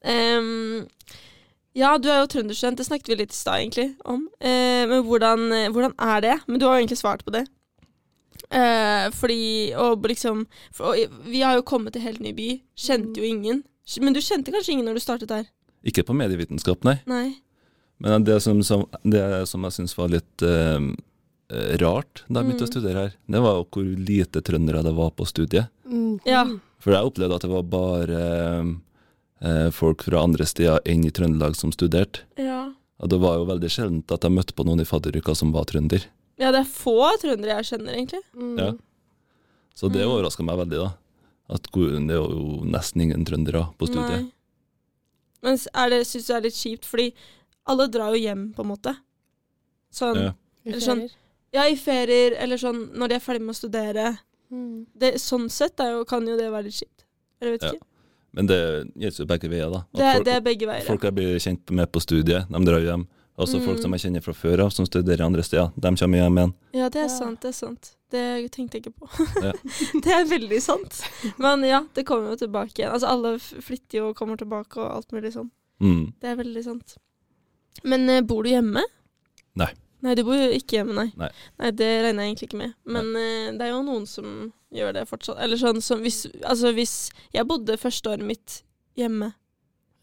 [1.75, 2.79] Ja, du er jo trønderstudent.
[2.79, 4.29] Det snakket vi litt i stad egentlig om.
[4.39, 6.35] Eh, men hvordan, eh, hvordan er det?
[6.47, 7.45] Men du har jo egentlig svart på det.
[8.49, 12.61] Eh, fordi Og liksom for, og, Vi har jo kommet til helt ny by.
[12.77, 13.63] Kjente jo ingen.
[14.01, 15.45] Men du kjente kanskje ingen når du startet der?
[15.85, 16.99] Ikke på medievitenskap, nei.
[17.05, 17.35] Nei.
[17.99, 20.79] Men det som, som, det som jeg syns var litt eh,
[21.51, 22.69] eh, rart da jeg begynte Mm.
[22.69, 25.69] å studere her, det var jo hvor lite trøndere det var på studiet.
[25.85, 26.19] Mm.
[26.25, 26.43] Ja.
[26.79, 28.23] For jeg opplevde at det var bare
[29.41, 32.21] eh, folk fra andre steder enn i Trøndelag som studerte.
[32.37, 32.71] Ja.
[32.99, 35.65] Og det var jo veldig sjeldent at jeg møtte på noen i fadderuka som var
[35.65, 36.05] trønder.
[36.37, 38.21] ja, det er få trøndere jeg kjenner, egentlig.
[38.35, 38.57] Mm.
[38.59, 38.71] Ja.
[39.75, 40.11] Så det Mm.
[40.11, 40.93] overraska meg veldig, da.
[41.49, 44.21] At det er jo nesten ingen trøndere på studiet.
[44.23, 44.31] Nei.
[45.43, 46.85] Men er det, syns du det er litt kjipt?
[46.85, 47.13] Fordi
[47.67, 48.95] alle drar jo hjem, på en måte.
[49.93, 50.31] Sånn Ja.
[50.65, 51.09] Eller sånn-.
[51.53, 54.17] Ja, i ferier, eller sånn når de er ferdig med å studere.
[54.51, 54.85] Mm.
[54.97, 57.03] Det, sånn sett er jo, kan jo det være litt kjipt.
[57.41, 57.71] Eller vet Ja.
[57.71, 57.85] ikke.
[58.35, 58.57] Men det
[58.99, 59.83] gjelder jo begge veier, da.
[59.95, 60.83] Det, folk, det er begge veier.
[60.87, 63.05] folk jeg blir kjent med på studiet, de drar hjem.
[63.35, 63.81] Også folk Mm.
[63.83, 65.71] som jeg kjenner fra før av, som studerer andre steder.
[65.75, 66.53] De kommer hjem igjen.
[66.73, 67.17] Ja, det er Ja.
[67.17, 67.41] sant.
[67.41, 67.89] Det er sant.
[68.11, 69.09] Det tenkte jeg ikke på.
[69.43, 69.51] Ja.
[70.05, 71.01] det er veldig sant.
[71.37, 72.93] Men ja, det kommer jo tilbake igjen.
[72.95, 75.49] Altså Alle flytter jo og kommer tilbake og alt mulig sånn.
[75.83, 76.13] Mm.
[76.21, 76.95] Det er veldig sant.
[77.83, 78.83] Men uh, bor du hjemme?
[79.59, 79.71] Nei.
[80.05, 81.11] Nei, du bor jo ikke hjemme, nei.
[81.17, 81.71] Nei.
[81.75, 82.73] Det regner jeg egentlig ikke med.
[82.85, 85.39] Men uh, det er jo noen som gjør det fortsatt.
[85.43, 86.95] Eller sånn som hvis Altså hvis
[87.33, 88.61] jeg bodde første året mitt
[88.97, 89.33] hjemme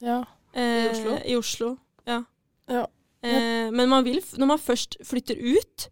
[0.02, 0.24] Ja.
[0.54, 1.18] eh, Oslo?
[1.24, 2.22] I Oslo, ja.
[2.68, 2.86] Ja.
[3.22, 5.88] Eh, men man vil, når man først flytter ut,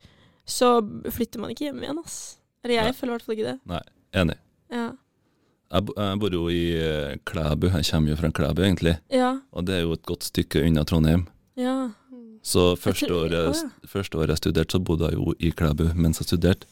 [0.47, 0.81] så
[1.13, 2.39] flytter man ikke hjem igjen, ass.
[2.65, 2.93] Eller jeg Nei.
[2.99, 3.59] føler i hvert fall ikke det.
[3.71, 3.81] Nei,
[4.21, 4.37] Enig.
[4.71, 4.89] Ja.
[5.71, 9.39] Jeg, bo- jeg bor jo i eh, Klæbu, jeg kommer jo fra Klæbu egentlig, Ja.
[9.53, 11.27] og det er jo et godt stykke unna Trondheim.
[11.57, 11.91] ja.
[12.43, 13.55] Så første året,
[13.87, 16.67] første året jeg studerte, så bodde jeg jo i Klæbu mens jeg studerte.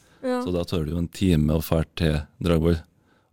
[0.49, 2.79] Så da tar det jo en time å fære til Dragvoll,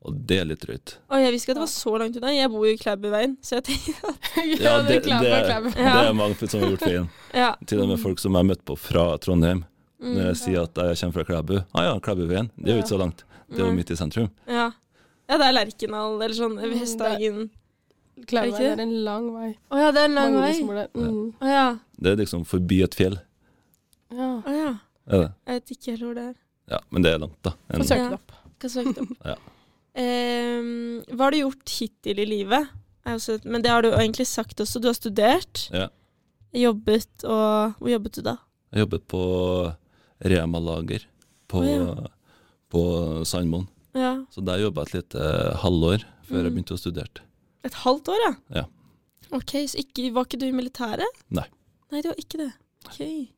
[0.06, 0.98] og det er litt drøyt.
[1.08, 2.34] Å, jeg visste ikke at det var så langt unna.
[2.36, 4.28] Jeg bor jo i Klæbuveien, så jeg tenker at
[4.66, 7.08] ja, det, det, klabber, det, er mange som har gjort feien.
[7.46, 7.54] Ja.
[7.68, 9.64] Til og med folk som jeg har møtt på fra Trondheim.
[10.04, 10.18] Når Mm.
[10.28, 11.54] jeg sier at jeg kommer fra Klæbu.
[11.74, 12.50] Ah ja, Klæbuveien.
[12.60, 13.24] Det er jo ikke så langt.
[13.48, 14.28] Det er jo midt i sentrum.
[14.46, 14.66] Ja.
[15.30, 17.40] ja, det er Lerkendal, eller sånn Mm, Hesthagen.
[18.28, 19.50] Klabber Er er en lang vei.
[19.72, 20.86] Å ja, det er en lang Mange vei.
[21.00, 21.34] Mm.
[21.40, 21.66] Å ja.
[21.98, 23.18] Det er liksom forbi et fjell.
[24.12, 24.30] Ja.
[24.44, 24.70] Å ja.
[25.08, 25.26] Er?
[25.48, 26.36] Jeg vet ikke helt hvor det er.
[26.72, 27.52] Ja, men det er langt, da.
[27.70, 28.32] En, Få søke det opp.
[28.60, 29.18] Kan søke det opp.
[29.26, 29.36] Ja.
[29.96, 32.68] Um, hva har du gjort hittil i livet?
[33.08, 34.82] Altså, men det har du egentlig sagt også.
[34.82, 35.88] Du har studert, Ja.
[36.56, 38.38] jobbet og Hvor jobbet du da?
[38.74, 39.22] Jeg jobbet på
[40.26, 41.06] Rema-lager
[41.48, 42.08] på, Å,
[42.72, 42.82] på
[43.28, 43.68] Sandmoen.
[43.96, 44.26] Ja.
[44.34, 46.56] Så der jobba jeg et lite halvår før jeg Mm.
[46.56, 47.22] begynte å studere.
[47.64, 48.34] Et halvt år, ja?
[48.62, 48.66] Ja.
[49.32, 51.06] Ok, så ikke, var ikke du i militæret?
[51.30, 51.46] Nei.
[51.92, 52.52] Nei, det var ikke det.
[52.86, 53.30] Ok.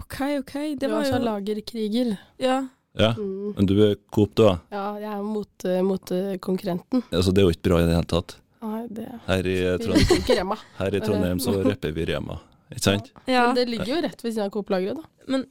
[0.00, 0.52] Ok, ok.
[0.54, 2.16] Det Du er var jo lagerkriger.
[2.38, 2.68] Ja.
[2.96, 3.54] Ja, Mm.
[3.56, 4.58] men du er Coop, du, da.
[4.70, 6.38] Ja, jeg er mot, eh, mot konkurrenten.
[6.40, 7.02] konkurrenten.
[7.10, 8.36] Altså, det er jo ikke bra i det hele tatt.
[8.62, 12.38] Nei, det Her i, Trond her Trondheim så rapper vi Rema,
[12.70, 13.10] ikke sant?
[13.26, 13.46] ja.
[13.48, 15.42] Men det ligger jo rett ved siden av Coop-lageret, da.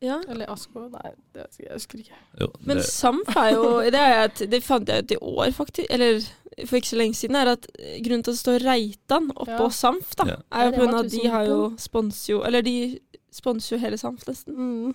[0.00, 0.20] Ja.
[0.28, 0.88] Eller Asko.
[0.92, 2.18] Nei, det husker jeg, husker ikke.
[2.40, 3.62] Jo, Men SAMF er jo
[3.94, 5.86] Det, er det fant jeg ut i år, faktisk.
[5.90, 6.20] Eller
[6.66, 7.34] for ikke så lenge siden.
[7.36, 7.66] Er at
[8.04, 9.68] grunnen til at det står Reitan oppå Ja.
[9.74, 10.36] SAMF, da, Ja.
[10.52, 10.98] er jo pga.
[11.00, 13.00] at de har jo spons jo Eller de
[13.34, 14.44] sponser jo hele samfunnet.
[14.48, 14.94] Mm.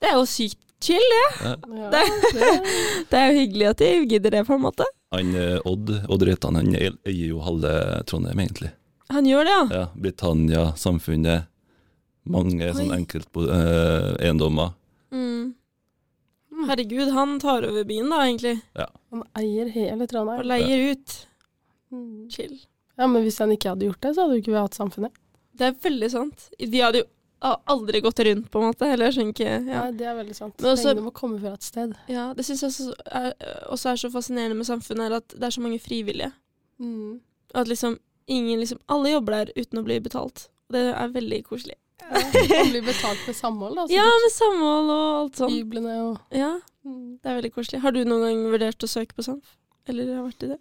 [0.00, 1.26] Det er jo sykt chill, det.
[1.44, 1.54] ja.
[1.78, 2.62] Ja, Det-
[3.10, 4.84] det, er jo hyggelig at de gidder det, på en måte.
[5.14, 8.70] han eh, Odd, Odd Reitan han eier jo halve Trondheim, egentlig.
[9.14, 9.64] Han gjør det, ja.
[9.78, 11.46] Ja, Britannia, Samfunnet.
[12.24, 12.86] Mange Oi.
[12.96, 14.72] enkelteiendommer.
[15.12, 15.54] Mm.
[16.68, 18.54] Herregud, han tar over byen da, egentlig.
[19.10, 20.40] han eier hele Trondheim.
[20.40, 21.16] Og leier ut.
[21.92, 22.30] Mm.
[22.32, 22.54] Chill.
[22.96, 25.12] Ja, men hvis han ikke hadde gjort det, så hadde jo ikke vi hatt Samfunnet.
[25.54, 26.48] Det er veldig sant.
[26.58, 27.08] Vi hadde jo
[27.44, 28.88] a- aldri gått rundt, på en måte.
[28.88, 29.58] Eller jeg skjønner ikke ja.
[29.68, 29.84] ja.
[29.92, 30.56] det er veldig sant.
[30.60, 31.94] Men også- Pengene må komme fra et sted.
[32.08, 33.30] ja, Det syns jeg også er,
[33.74, 36.32] også er så fascinerende med samfunnet, er at det er så mange frivillige.
[36.80, 37.20] Mm.
[37.54, 40.48] Og at liksom ingen liksom Alle jobber der uten å bli betalt.
[40.72, 41.76] Det er veldig koselig.
[42.02, 43.84] Ja, bli blir betalt med samhold, da.
[43.94, 45.52] Ja, med samhold og alt sånt.
[45.54, 46.54] Hyblene og Ja,
[46.84, 47.20] mm.
[47.22, 47.80] det er veldig koselig.
[47.84, 49.56] Har du noen gang vurdert å søke på SAMF?
[49.88, 50.58] Eller har vært i det?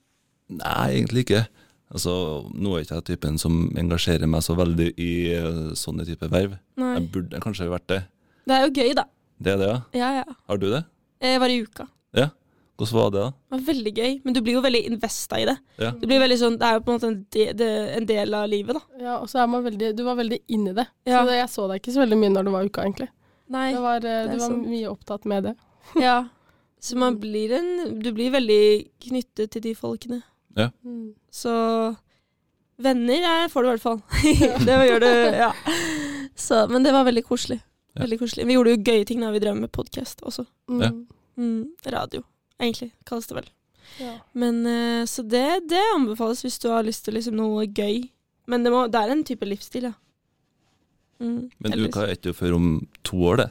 [0.54, 1.46] Nei, egentlig ikke.
[1.94, 2.14] Altså,
[2.58, 6.56] Nå er ikke jeg typen som engasjerer meg så veldig i eh, sånne type verv.
[6.82, 6.96] Nei.
[6.98, 8.00] Jeg burde kanskje vært det.
[8.50, 9.06] Det er jo gøy, da.
[9.44, 9.82] Det er det, ja.
[10.00, 10.38] Ja, ja.
[10.50, 10.82] Har du det?
[11.24, 11.86] Jeg var i uka.
[12.18, 12.30] Ja.
[12.74, 13.30] Hvordan var det, da?
[13.30, 14.14] Det var veldig gøy.
[14.26, 15.56] Men du blir jo veldig investa i det.
[15.78, 15.92] Ja.
[16.00, 18.38] Det blir veldig sånn, det er jo på en måte en, de, det, en del
[18.40, 19.04] av livet, da.
[19.04, 20.88] Ja, og så er man veldig Du var veldig inn i det.
[21.06, 21.22] Ja.
[21.22, 23.10] Så det, jeg så deg ikke så veldig mye når det var uka, egentlig.
[23.54, 23.68] Nei.
[23.76, 24.66] Det var, eh, er du var sånn.
[24.74, 25.56] mye opptatt med det.
[26.02, 26.18] Ja.
[26.84, 28.64] Så man blir en Du blir veldig
[29.06, 30.24] knyttet til de folkene.
[30.56, 31.14] Mm.
[31.34, 31.54] Så
[32.84, 34.02] venner jeg får du i hvert fall.
[34.68, 35.52] det gjør du, ja.
[36.36, 37.60] Så, men det var veldig koselig.
[37.94, 38.04] Ja.
[38.06, 38.46] Veldig koselig.
[38.50, 40.46] Vi gjorde jo gøye ting da vi drev med podkast også.
[40.70, 40.82] Mm.
[40.82, 40.94] Ja.
[41.38, 42.24] Mm, radio,
[42.62, 43.50] egentlig, kalles det vel.
[44.02, 44.14] Ja.
[44.38, 48.08] Men eh, Så det, det anbefales hvis du har lyst til liksom noe gøy.
[48.50, 49.94] Men det, må, det er en type livsstil, ja.
[51.22, 52.66] Mm, Men uka er ikke før om
[53.06, 53.50] to år, det.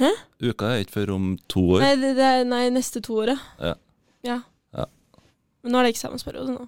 [0.00, 0.10] Hæ?
[0.42, 1.84] Uka er ikke før om to år.
[1.84, 3.42] Nei, det, det er, nei, neste to året.
[3.60, 3.74] Ja.
[4.26, 4.40] ja.
[5.64, 6.66] Men nå er det eksamensperiode nå.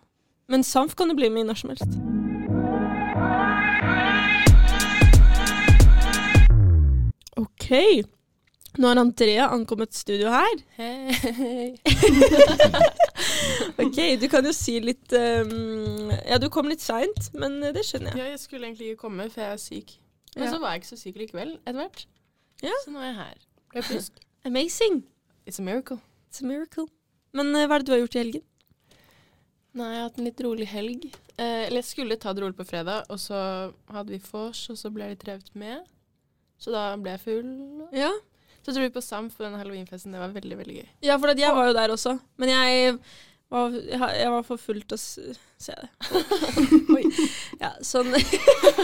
[0.49, 1.97] Men SAMF kan du bli med i når som helst.
[7.37, 7.71] OK.
[8.77, 10.57] Nå har Andrea ankommet studio her.
[10.77, 11.77] Hei.
[13.79, 18.13] OK, du kan jo si litt um, Ja, du kom litt seint, men det skjønner
[18.13, 18.21] jeg.
[18.21, 19.95] Ja, jeg skulle egentlig ikke komme, for jeg er syk.
[20.37, 20.51] Men Ja.
[20.53, 22.05] så var jeg ikke så syk likevel, etter hvert.
[22.65, 22.75] Ja.
[22.85, 23.37] Så nå er jeg her.
[24.47, 25.03] Amazing.
[25.49, 25.99] It's a miracle.
[26.31, 26.87] It's a miracle.
[27.37, 28.45] Men uh, hva er det du har gjort i helgen?
[29.77, 31.03] Nei, jeg har hatt en litt rolig helg.
[31.37, 33.39] Eh, eller jeg skulle ta det rolig på fredag, og så
[33.93, 35.85] hadde vi vors, og så ble jeg litt revet med.
[36.57, 37.51] Så da ble jeg full.
[37.93, 38.15] Ja,
[38.65, 40.15] Så dro vi på Samf på den halloweenfesten.
[40.17, 40.87] Det var veldig, veldig gøy.
[41.05, 42.17] ja for jeg var jo der også.
[42.41, 42.97] Men jeg
[43.53, 45.91] var, jeg, var for full til å se det.
[46.97, 47.05] Oi.
[47.61, 48.11] Ja, sånn.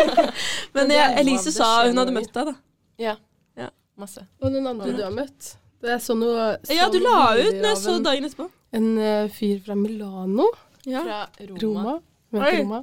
[0.76, 2.54] Men jeg, Elise sa hun hadde møtt deg, da.
[3.00, 3.16] Ja.
[3.58, 3.72] Ja.
[3.98, 4.26] Masse.
[4.38, 5.54] Og den andre du har møtt.
[5.82, 8.46] Det er sånn noe Ja, du sånn la ut når jeg så dagen etterpå.
[8.78, 10.46] en uh, fyr fra Milano.
[10.86, 11.02] Ja.
[11.02, 11.60] Fra Roma.
[11.62, 11.94] Roma.
[12.32, 12.58] Hvem Oi.
[12.62, 12.82] Roma?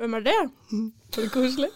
[0.00, 0.36] Hvem er det?
[1.16, 1.70] Var det koselig?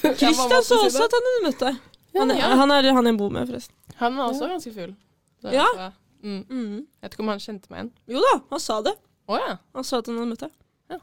[0.00, 1.80] Christian så også at han hadde møtt deg.
[2.16, 2.54] Han, Ja.
[2.58, 3.74] han er han jeg bor med, forresten.
[3.96, 4.94] Han var også ganske full.
[5.42, 5.66] Da Ja.
[5.76, 6.44] jeg Mm.
[6.50, 6.74] Mm.
[6.76, 7.92] Jeg vet ikke om han kjente meg igjen.
[8.12, 8.92] Jo da, han sa det.
[9.26, 9.54] Oh, ja.
[9.74, 10.50] Han sa at han hadde møtt deg.
[10.90, 10.98] Ja.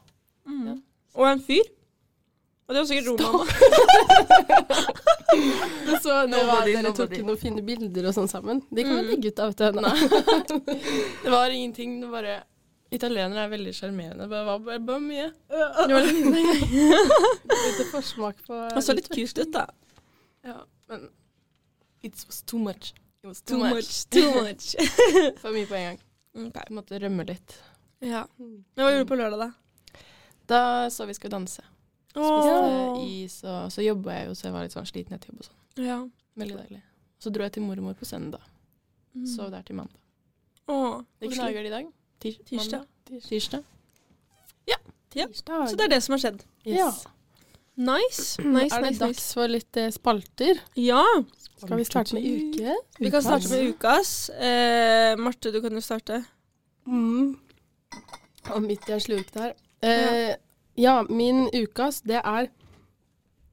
[0.45, 0.67] Mm.
[0.67, 0.75] Ja.
[1.15, 1.63] Og en fyr.
[2.67, 3.45] Og det var sikkert Roma.
[5.87, 7.21] Det så nå var Nobody, dere tok nobody.
[7.25, 8.61] noen fine bilder og sånn sammen.
[8.69, 9.09] De kan vi Mm.
[9.09, 10.59] legge ut av, vet du.
[11.23, 11.99] Det var ingenting.
[12.01, 12.43] Det bare
[12.91, 14.23] Italienere er veldig sjarmerende.
[14.23, 15.27] Det var bare, bare mye.
[15.89, 15.97] Det
[17.67, 19.65] Lite forsmak på Og så litt kult ut, da.
[20.47, 21.09] Ja, men
[22.01, 22.93] It was too much.
[23.23, 24.05] It was Too much.
[24.09, 24.75] Too much.
[25.41, 25.99] For mye på en gang.
[26.37, 26.63] Okay.
[26.69, 27.57] Jeg måtte rømme litt.
[28.05, 28.23] Ja.
[28.37, 30.01] Men hva gjorde du på lørdag, da?
[30.47, 30.61] Da
[30.93, 31.65] så vi Skal danse.
[32.13, 35.41] Spiste is, og så jobba jeg jo, så jeg var litt sånn sliten etter jobb
[35.43, 35.59] og sånn.
[35.85, 35.97] Ja.
[36.39, 36.79] Veldig deilig.
[37.21, 38.45] Så dro jeg til mormor på søndag.
[39.17, 39.25] Mm.
[39.29, 39.99] Sov der til mandag.
[40.69, 41.43] Åh, Hvilken koselig.
[41.43, 41.91] dag er det i dag?
[42.21, 42.81] Tir Tirsdag.
[42.81, 43.63] Ja, Tirsdag.
[45.13, 45.69] Tirsdag.
[45.69, 46.43] Så det er det som har skjedd.
[46.65, 47.05] Yes.
[47.77, 48.41] Nice.
[48.41, 49.33] Nice, er det nice, dags nice.
[49.37, 50.61] for litt eh, spalter?
[50.81, 51.03] Ja,
[51.61, 52.73] Skal vi starte med uke?
[52.97, 54.29] vi kan starte med ukas.
[54.29, 56.23] Eh, Marte, du kan jo starte.
[56.87, 57.37] Mm.
[58.55, 59.53] Og midt i en slurk der.
[59.85, 60.33] Eh,
[60.77, 62.49] ja, min ukas, det er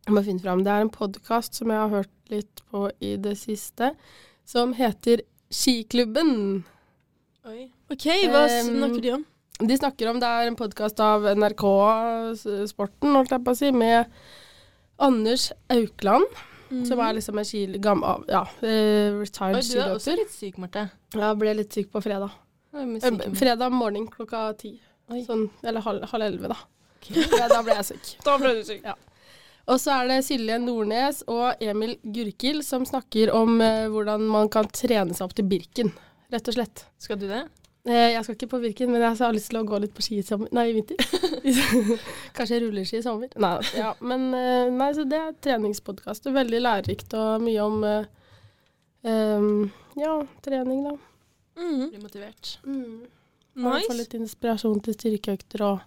[0.04, 0.64] Jeg må finne fram.
[0.64, 3.94] Det er en podkast som jeg har hørt litt på i det siste,
[4.44, 6.64] som heter Skiklubben.
[7.44, 7.66] Oi.
[7.92, 9.22] OK, hva snakker de om?
[9.60, 11.64] De snakker om Det er en podkast av NRK
[12.70, 14.08] Sporten, holdt jeg på å si, med
[15.04, 16.24] Anders Aukland,
[16.88, 20.86] som er liksom en kil, gammel, ja, eh, retired du er også litt syk, Marte.
[21.12, 22.32] Jeg ble litt syk på fredag.
[22.72, 23.26] Syk.
[23.36, 24.78] Fredag morgen klokka ti.
[25.26, 26.56] Sånn, eller halv, halv elleve, da.
[26.96, 27.26] Okay.
[27.28, 28.14] Ja, da ble jeg syk.
[28.24, 28.80] Da ble du syk.
[28.88, 28.96] Ja.
[29.68, 34.48] Og så er det Silje Nordnes og Emil Gurkil som snakker om eh, hvordan man
[34.52, 35.92] kan trene seg opp til Birken,
[36.32, 36.86] rett og slett.
[37.02, 37.42] Skal du det?
[37.84, 40.04] Eh, jeg skal ikke på Birken, men jeg har lyst til å gå litt på
[40.04, 40.48] ski i sommer.
[40.56, 40.96] Nei, i vinter.
[42.36, 43.28] Kanskje rulleski i sommer.
[43.36, 43.90] Nei, ja.
[44.00, 46.30] Men eh, nei, så det er treningspodkast.
[46.32, 49.50] Veldig lærerikt og mye om um,
[50.00, 50.14] ja,
[50.46, 50.94] trening, da.
[51.60, 51.90] Mm.
[51.90, 52.54] Bli motivert.
[52.64, 53.04] Mm.
[53.60, 55.84] får Få litt inspirasjon til styrkeøkter og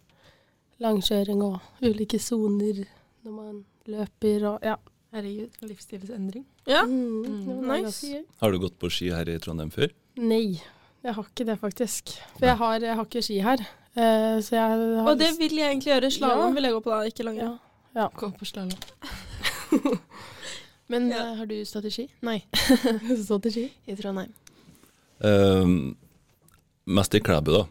[0.83, 2.85] langkjøring og ulike soner
[3.25, 3.57] når man
[3.89, 4.77] løper og ja.
[5.15, 6.43] Herregud, livsstilsendring.
[6.67, 6.83] Ja.
[6.85, 8.23] Mm, Mm, nice.
[8.37, 9.89] Har du gått på ski her i Trondheim før?
[10.17, 10.61] Nei,
[11.03, 12.15] jeg har ikke det faktisk.
[12.39, 13.61] For jeg har, jeg har ikke ski her.
[13.97, 16.11] Uh, så jeg har Og det vil jeg egentlig gjøre.
[16.13, 16.53] Slalåm Ja.
[16.55, 17.59] vil jeg gå på da, ikke langrenn.
[17.95, 18.07] ja.
[18.17, 19.99] Gå på slalåm.
[20.87, 21.31] Men Ja.
[21.31, 22.07] uh, har du strategi?
[22.23, 22.43] Nei,
[23.25, 24.31] strategi i Trondheim.
[25.19, 25.93] Uh,
[26.87, 27.63] mest i Klæbu, da,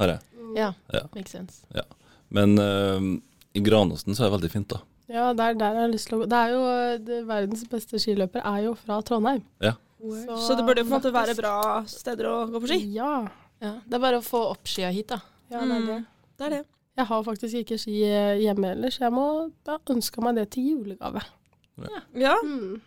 [0.00, 0.18] har jeg.
[0.56, 1.00] Ja, Ja.
[1.14, 1.62] makes sense.
[2.34, 3.22] Men ehm,
[3.54, 4.80] i Granåsen så er det veldig fint, da.
[5.08, 6.26] Ja, der, er der jeg lyst til å gå.
[6.26, 9.42] Det er jo eh, det, verdens beste skiløper er jo fra Trondheim.
[9.62, 9.74] Ja.
[10.46, 11.54] Så det burde jo på en måte være bra
[11.86, 12.80] steder å gå på ski.
[12.94, 13.26] Ja,
[13.62, 15.20] Ja, det er bare å få opp skia hit, da.
[15.50, 15.86] ja det er Mm.
[15.86, 16.06] det.
[16.38, 16.66] Det er det.
[16.96, 20.50] Jeg har faktisk ikke ski eh, hjemme ellers, så jeg må da ønske meg det
[20.50, 21.22] til julegave.
[22.14, 22.80] Ja, Mm.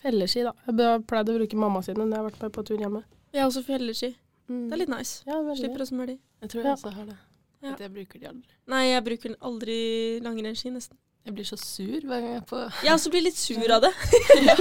[0.00, 0.52] Felleski, da.
[0.66, 3.04] Jeg pleide å bruke mamma sine når jeg har vært med på tur hjemme.
[3.32, 4.14] jeg har også felleski.
[4.48, 4.68] Mm.
[4.70, 5.22] Det er litt nice.
[5.26, 5.34] ja.
[5.54, 6.18] Slipper å smøre de.
[6.42, 6.68] Jeg tror Ja.
[6.68, 7.16] jeg også har det.
[7.62, 7.74] Ja.
[7.76, 8.48] Jeg bruker de aldri.
[8.68, 10.96] Nei, jeg bruker aldri langrennsski, nesten.
[11.28, 13.82] Jeg blir så sur hver gang jeg er på Jeg også blir litt sur av
[13.84, 13.90] det.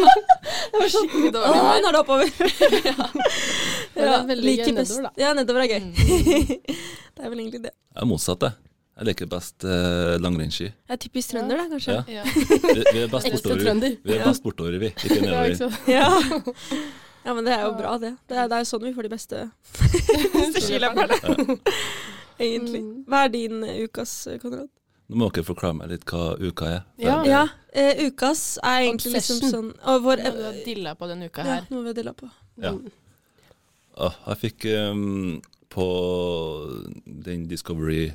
[0.92, 2.32] skikkelig Å, dårlig Å, nå er det oppover.
[3.96, 5.12] Men det er veldig gøy nedover, da.
[5.22, 5.86] Ja, nedover er gøy.
[5.86, 5.94] Mm.
[7.16, 7.72] det er vel egentlig det.
[7.72, 8.60] Jeg er motsatt, jeg.
[8.98, 10.68] Jeg liker best eh, langrennsski.
[10.68, 11.98] Jeg er typisk trønder, da, kanskje.
[12.12, 12.20] Ja.
[12.20, 12.28] Ja.
[12.36, 13.64] Vi, vi er best bortover.
[13.64, 14.00] trønder.
[14.04, 14.92] Vi er best bortover, vi.
[14.92, 15.84] Ikke Ja, ikke nedover.
[15.88, 16.08] Ja.
[17.30, 18.18] ja, men det er jo bra, det.
[18.28, 19.46] Det er, det er jo sånn vi får de beste,
[20.36, 21.62] beste skiløperne.
[22.38, 22.84] Egentlig.
[22.84, 23.06] Mm.
[23.08, 24.68] Hva er din ukas, eh, Konrad?
[25.08, 26.82] Nå må dere forklare meg litt hva uka er.
[27.00, 27.18] Ja.
[27.24, 31.30] Ja, eh, ukas er egentlig liksom sånn og vår, Noe du har dilla på denne
[31.32, 31.62] uka her.
[31.62, 32.28] ja, nå noe vi har dilla på.
[32.60, 32.74] Ja.
[32.76, 32.90] Mm.
[33.98, 35.38] Jeg fikk um,
[35.74, 35.88] på
[37.06, 38.12] den Discovery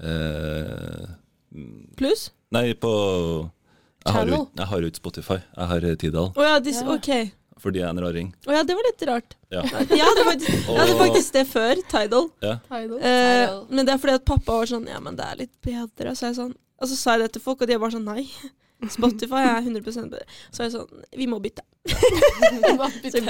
[0.00, 1.08] eh,
[1.98, 2.28] Pluss?
[2.54, 2.92] Nei, på
[4.06, 4.46] jeg har, jo, Channel.
[4.56, 5.38] jeg har jo ikke Spotify.
[5.56, 6.94] Jeg har Tidal, Å ja, dis, Ja.
[6.94, 7.34] OK.
[7.62, 8.30] Fordi jeg er en raring.
[8.46, 9.36] Å ja, det var litt rart.
[9.54, 9.62] Ja.
[9.64, 12.30] Jeg hadde faktisk, jeg hadde faktisk det før, Tidal.
[12.42, 12.94] Tidal.
[13.00, 16.14] Eh, men det er fordi at pappa var sånn Ja, men det er litt bedre.
[16.18, 18.26] Så, jeg sånn, og så sa jeg det til folk, og de var sånn Nei.
[18.94, 20.24] Spotify er 100 bedre.
[20.54, 21.64] Så jeg sånn Vi må bytte.
[23.08, 23.22] Så.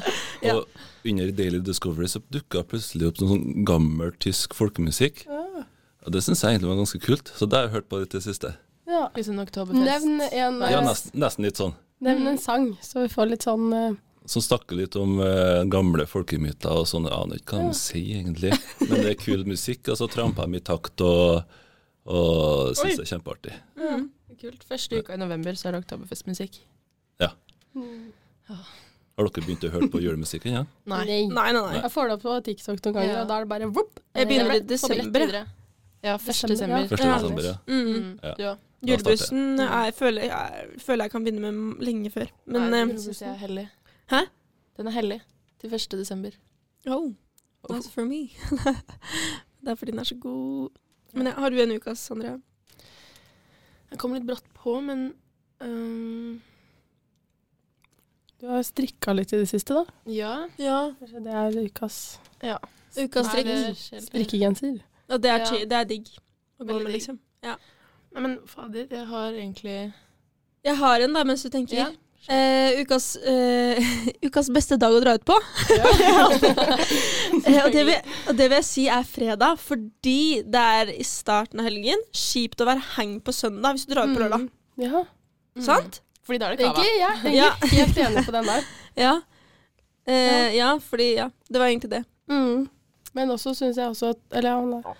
[0.44, 0.52] Ja.
[0.58, 5.22] Og under Daily Discovery så dukka plutselig opp noe sånn gammel tysk folkemusikk.
[5.24, 5.64] Ja.
[6.06, 8.12] Og det syns jeg egentlig var ganske kult, så det har jeg hørt på litt
[8.14, 8.52] i det siste.
[8.86, 9.08] Ja.
[9.08, 9.82] Oktoberfest.
[9.82, 11.74] Nevn en, Ja, eh, nesten, nesten litt sånn.
[12.00, 13.94] Nevn en sang, så vi får litt sånn uh...
[14.26, 17.04] Som snakker litt om uh, gamle folkemyter og sånn.
[17.06, 17.68] Jeg aner ikke hva Ja.
[17.70, 18.50] de sier, egentlig.
[18.88, 21.44] Men det er kul musikk, og så tramper de i takt og,
[22.10, 23.54] og syns det er kjempeartig.
[23.78, 24.08] Mm.
[24.40, 24.64] Kult.
[24.68, 26.58] Første uka i november så er det oktoberfestmusikk.
[27.76, 28.12] mm.
[29.16, 30.52] Har dere begynt å høre på julemusikken?
[30.58, 30.64] Ja?
[30.90, 31.04] Nei.
[31.06, 31.78] Nei, nei, nei.
[31.80, 33.22] Jeg får det opp på TikTok noen ganger, Ja.
[33.22, 34.00] og da er det bare vopp.
[34.14, 35.32] Jeg begynner i desember.
[36.04, 36.48] Ja, 1.
[36.50, 36.88] Desember, ja.
[36.90, 37.14] Første Ja.
[37.22, 37.54] desember, ja.
[37.66, 37.86] Mm.
[37.94, 38.36] Mm.
[38.38, 38.56] Ja.
[38.82, 39.32] Du òg.
[39.32, 39.60] Mm.
[39.60, 42.26] er, føler, jeg, føler jeg kan begynne med lenge før.
[42.46, 43.68] Men Nei, eh, jeg er hellig.
[44.12, 44.20] Hæ?
[44.76, 45.20] Den er hellig.
[45.60, 45.90] Til 1.
[45.92, 46.30] desember.
[46.86, 47.12] oh,
[47.70, 48.28] that's for me.
[49.64, 50.68] det er fordi den er så god.
[51.12, 52.36] Men jeg, har du en ukas, Andrea?
[53.90, 55.12] Jeg kom litt brått på, men
[55.60, 56.42] um
[58.40, 59.84] Du har strikka litt i det siste, da.
[60.12, 60.34] ja.
[60.58, 60.92] Ja.
[61.00, 62.58] Det er ukas ja.
[62.96, 64.02] Ukas strikk.
[64.04, 64.82] strikkegenser.
[65.08, 65.64] Og det er, Ja.
[65.64, 66.08] det er digg
[66.60, 67.18] å gå med, liksom.
[68.16, 69.92] Nei, men fader, jeg har egentlig
[70.64, 71.76] Jeg har en, da, mens du tenker.
[71.76, 71.88] Ja.
[72.32, 73.76] Eh, ukas, eh,
[74.26, 75.36] ukas beste dag å dra ut på.
[77.46, 81.04] Eh, og, det vil, og det vil jeg si er fredag, fordi det er i
[81.06, 82.00] starten av helgen.
[82.16, 84.46] Kjipt å være hang på søndag hvis du drar ut på lørdag.
[84.48, 84.82] Mm.
[84.82, 85.02] Ja.
[85.54, 85.62] Mm.
[85.68, 86.00] Sant?
[86.26, 86.82] Fordi da er det kava.
[86.82, 86.96] Egentlig,
[87.28, 87.50] jeg Ja.
[87.52, 88.66] egentlig helt enig på den der.
[89.06, 89.12] Ja.
[90.08, 92.02] Eh, ja, fordi Ja, det var egentlig det.
[92.32, 92.66] Mm.
[93.14, 94.96] Men også syns jeg også at Eller ja, nei.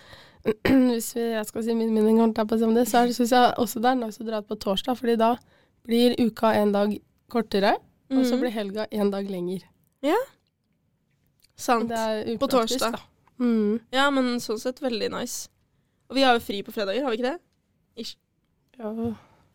[0.92, 3.80] hvis vi, jeg skal si min mening holdt jeg på det, så syns jeg også
[3.82, 5.32] det er nice å dra ut på torsdag, fordi da
[5.86, 6.96] blir uka en dag
[7.32, 7.74] kortere,
[8.10, 8.40] og så Mhm.
[8.40, 9.62] blir helga en dag lenger.
[10.02, 10.16] Ja.
[11.56, 11.88] Sant.
[11.88, 12.92] Det er På torsdag.
[12.92, 12.98] da.
[13.40, 13.80] Mm.
[13.92, 15.48] Ja, men sånn sett veldig nice.
[16.10, 17.40] Og vi har jo fri på fredager, har vi ikke det?
[18.78, 18.90] Ja,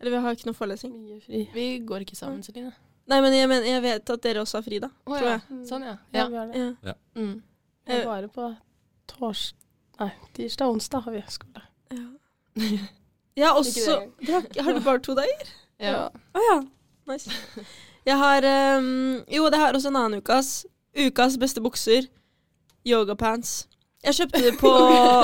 [0.01, 1.21] Eller vi har ikke noe forelesning.
[1.21, 1.47] fri.
[1.54, 2.73] Vi går ikke sammen, Celine.
[3.08, 4.89] Nei, men jeg, men jeg vet at dere også har fri, da.
[5.06, 5.39] Tror ja.
[5.49, 5.67] jeg.
[5.67, 5.97] Sånn, ja.
[6.13, 6.27] Ja, ja.
[6.27, 6.77] vi har det.
[6.84, 6.93] Ja.
[7.15, 7.41] Mm.
[7.86, 8.58] Det er bare på
[9.08, 9.58] torsdag
[10.02, 11.64] Nei, tirsdag og onsdag har vi skole.
[11.94, 12.08] Ja.
[13.38, 15.52] Ja, også Ikke har, har du bare to dager?
[15.80, 16.10] ja.
[16.12, 16.58] Å ja.
[17.08, 17.32] Nice.
[18.06, 18.44] Jeg har
[18.78, 20.66] um, Jo, det har også en annen ukas.
[20.98, 22.10] Ukas beste bukser.
[22.86, 23.68] Yogapants.
[24.02, 24.70] Jeg kjøpte det på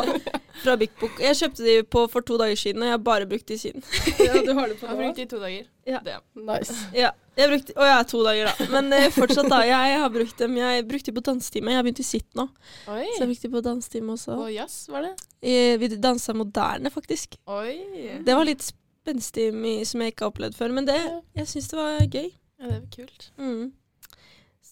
[0.63, 1.18] fra Big Book.
[1.22, 3.82] Jeg kjøpte de på for to dager siden, og jeg har bare brukt de siden.
[4.28, 5.66] Ja, du har det på Jeg har brukt de i to dager.
[5.88, 6.02] Ja.
[6.06, 6.18] Det.
[6.36, 6.76] Nice.
[6.94, 7.10] Ja,
[7.40, 8.68] jeg brukte, og jeg er to dager, da.
[8.76, 9.62] Men eh, fortsatt, da.
[9.66, 10.58] Jeg har brukt dem.
[10.62, 11.74] Jeg brukte de på dansetime.
[11.74, 12.48] Jeg har begynt i sitt nå,
[12.94, 13.04] Oi.
[13.16, 14.38] så jeg brukte de på dansetime også.
[14.38, 15.13] Og jazz, var det?
[15.42, 17.38] Eh, Vi dansa moderne, faktisk.
[17.50, 17.78] Oi.
[18.26, 19.50] Det var litt spenstig
[19.88, 20.98] som jeg ikke har opplevd før, men det,
[21.38, 22.30] jeg syns det var gøy.
[22.60, 23.32] Ja, det var kult.
[23.42, 23.72] Mm.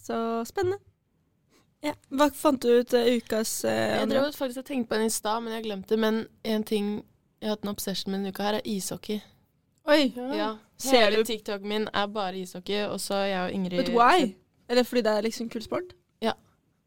[0.05, 0.77] Så spennende.
[1.85, 1.93] Ja.
[2.09, 5.13] Hva fant du ut uh, ukas uh, Jeg drev faktisk og tenkte på den i
[5.13, 5.93] stad, men jeg glemte.
[5.93, 5.99] det.
[6.01, 6.87] Men en ting
[7.41, 9.19] jeg har hatt en obsession med denne uka her, er ishockey.
[9.85, 10.07] Oi!
[10.15, 10.29] Ja.
[10.33, 10.47] ja.
[10.89, 14.31] Hele du- TikToken min er bare ishockey, og så jeg og Ingrid But why?
[14.67, 15.93] Er det fordi det er liksom kul sport?
[16.25, 16.33] Ja.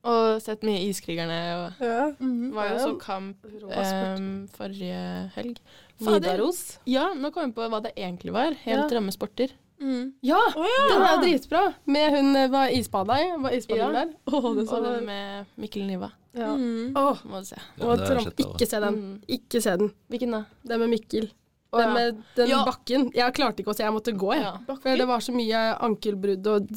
[0.09, 2.09] Og sett mye Iskrigerne, og Ja.
[2.55, 5.61] var jo også så kamp um, forrige helg.
[6.03, 6.43] Fader.
[6.87, 8.55] Ja, nå kom jeg på hva det egentlig var.
[8.65, 8.97] Helt Ja.
[8.99, 9.55] ramme sporter.
[9.81, 10.13] Mm.
[10.27, 10.85] Ja, oh, ja!
[10.91, 11.61] den er jo dritbra.
[11.87, 13.29] Med hun var isbada i.
[13.39, 13.91] Var Ja.
[13.93, 14.09] der.
[14.33, 16.11] Oh, det så Og den med Mikkel Niva.
[16.35, 16.55] ja.
[16.57, 16.97] Mm.
[16.97, 17.57] Oh, Må du se.
[17.79, 18.95] Ja, og Trump, ikke se den.
[18.95, 19.21] Mm.
[19.29, 19.93] Ikke se den.
[20.11, 20.45] Hvilken da?
[20.67, 21.31] Den med Mikkel.
[21.71, 21.95] Og Den ja.
[21.95, 22.65] med den Ja.
[22.65, 23.11] bakken.
[23.15, 24.43] Jeg klarte ikke å se, jeg måtte gå, jeg.
[24.43, 24.57] Ja.
[24.83, 26.69] For det var så mye ankelbrudd, og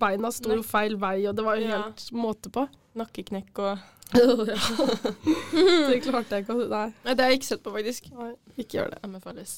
[0.00, 1.82] beina sto jo feil vei, og det var jo Ja.
[1.82, 2.66] helt måte på.
[2.96, 3.78] Nakkeknekk og
[4.14, 8.08] det klarte jeg ikke å Nei, Nei, det har jeg ikke sett på, faktisk.
[8.16, 8.98] nei, ikke gjør det.
[9.04, 9.52] anbefales.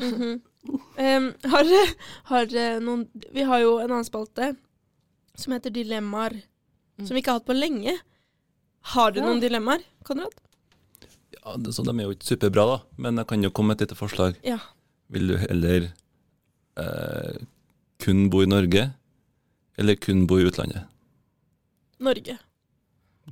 [0.00, 0.40] Mhm.
[0.98, 1.64] um, har
[2.30, 2.46] har
[2.80, 4.56] noen Vi har jo en annen spalte
[5.36, 6.42] som heter Dilemmaer.
[6.98, 7.06] Mm.
[7.06, 7.92] Som vi ikke har hatt på lenge.
[8.94, 9.26] Har du Ja.
[9.26, 10.32] noen dilemmaer, Konrad?
[11.44, 12.78] Ja, det, så de er jo ikke superbra, da.
[12.96, 14.36] Men jeg kan jo komme med et lite forslag.
[14.42, 14.58] Ja.
[15.10, 15.92] Vil du heller
[16.76, 17.36] eh,
[17.98, 18.94] kun bo i Norge,
[19.78, 20.86] eller kun bo i utlandet?
[22.00, 22.38] Norge.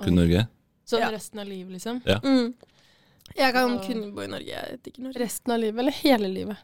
[0.01, 0.21] Kun Oi.
[0.27, 0.47] Norge?
[0.87, 1.11] Sånn Ja.
[1.11, 2.03] resten av livet, liksom?
[2.05, 2.55] Mm.
[3.37, 4.47] Jeg kan Og- kun bo i Norge.
[4.47, 5.19] Jeg vet ikke Norge.
[5.21, 6.57] Resten av livet, eller hele livet?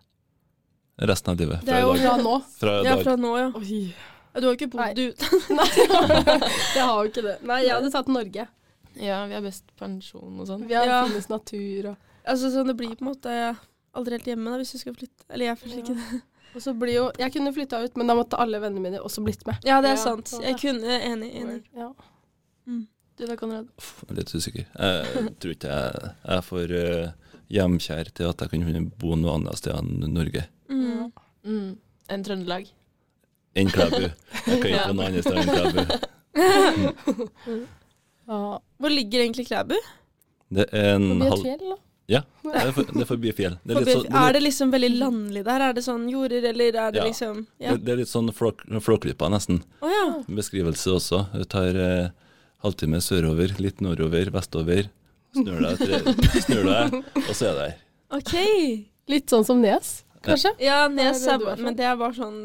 [1.01, 1.64] Resten av livet.
[1.64, 2.20] Det er jo Fra i dag.
[2.20, 2.35] Fra nå.
[2.61, 3.05] Fra i Ja, dag.
[3.05, 3.51] fra nå, ja.
[3.57, 3.94] Oi.
[4.35, 5.25] Ja, Du har jo ikke bodd ute.
[5.59, 5.66] Nei,
[6.77, 7.37] jeg har jo ikke det.
[7.42, 8.46] Nei, jeg hadde tatt Norge.
[9.01, 10.66] Ja, vi har best pensjon og sånn.
[10.68, 11.05] Vi har Ja.
[11.07, 11.96] finnes natur og
[12.27, 13.57] Altså, sånn, det blir på en måte
[13.96, 15.25] aldri helt hjemme da, hvis du skal flytte.
[15.31, 16.23] Eller jeg føler ikke det.
[16.55, 19.23] Og så blir jo Jeg kunne flytta ut, men da måtte alle vennene mine også
[19.25, 19.57] blitt med.
[19.64, 20.27] Ja, det er Ja, sant.
[20.29, 21.35] sånn, Jeg kunne Enig.
[21.40, 21.64] enig.
[21.75, 21.92] Ja.
[23.20, 23.66] Du da, Konrad?
[23.76, 24.64] Jeg er litt usikker.
[24.80, 27.11] Jeg tror ikke jeg jeg er for uh,
[27.52, 30.46] hjemkjær til at jeg kan kunne bo noe annet sted enn Norge.
[30.72, 31.11] Mm.
[31.44, 31.66] Mm.
[32.16, 32.70] En Trøndelag.
[33.61, 34.06] Enn Klæbu.
[34.06, 34.87] Jeg kan ikke Ja.
[34.94, 35.85] noe annet sted enn Klæbu.
[37.50, 37.64] Mm.
[38.78, 39.74] Hvor ligger egentlig Klæbu?
[40.54, 41.76] Det er en Forbi et halv fjell, da.
[42.11, 43.56] Ja, det er, for, det er forbi fjell.
[43.66, 45.61] Det er sånn- det er er det liksom veldig landlig der?
[45.68, 47.04] Er det sånn jorder, eller er det Ja.
[47.06, 47.72] liksom Ja.
[47.74, 49.61] Det, det er litt sånn Flåklypa, nesten.
[49.83, 50.22] Oh, ja.
[50.28, 51.20] Beskrivelse også.
[51.35, 52.09] Du tar eh,
[52.64, 54.88] halvtime sørover, litt nordover, vestover.
[55.37, 56.01] Snur deg, tre,
[56.46, 57.77] snur deg og så er jeg der.
[58.18, 58.35] OK.
[59.11, 60.53] Litt sånn som Nes, kanskje?
[60.62, 62.40] Ja, Nes er Men det er bare sånn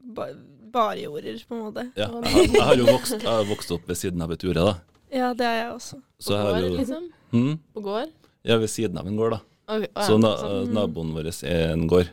[0.00, 0.28] ba,
[0.70, 1.82] Bare jorder, på en måte.
[1.98, 4.44] Ja, jeg, har, jeg har jo vokst, jeg har vokst opp ved siden av et
[4.46, 4.74] jorde, da.
[5.10, 5.98] Ja, det er jeg også.
[6.22, 7.08] Så På gård, jo liksom?
[7.32, 7.56] Hmm?
[7.74, 8.12] På gård?
[8.46, 9.40] Ja, ved siden av en gård, da.
[9.70, 10.70] Okay, ja, Så na, sånn.
[10.74, 12.08] naboen vår er en gård.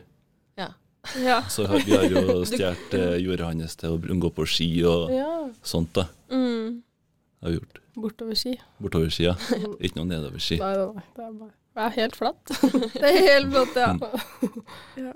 [0.58, 0.68] Ja.
[1.22, 1.38] Ja.
[1.50, 5.30] Så vi har jo stjålet jorda jordet hans til å gå på ski og Ja.
[5.62, 6.08] sånt, da.
[6.34, 6.82] Mm.
[7.42, 7.80] Har vi gjort.
[7.94, 8.52] Bortover ski.
[8.82, 9.34] Bortover ski, ja.
[9.84, 10.58] Ikke noe nedover ski.
[10.62, 11.04] Nei, nei.
[11.16, 12.54] Det er bare Det er helt flatt.
[13.02, 15.12] Det er helt flatt, ja.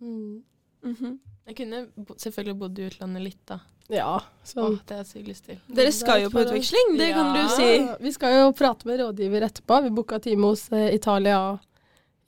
[0.00, 0.42] Mm.
[0.86, 1.16] Mhm.
[1.48, 1.78] Jeg kunne
[2.20, 3.56] selvfølgelig bodd i utlandet litt, da.
[3.90, 4.76] Ja, Åh, sånn.
[4.86, 5.56] det har jeg sykt lyst til.
[5.74, 7.68] Dere skal jo på utveksling, det kan du si.
[8.04, 9.80] Vi skal jo prate med rådgiver etterpå.
[9.82, 11.40] Vi booka time hos eh, Italia.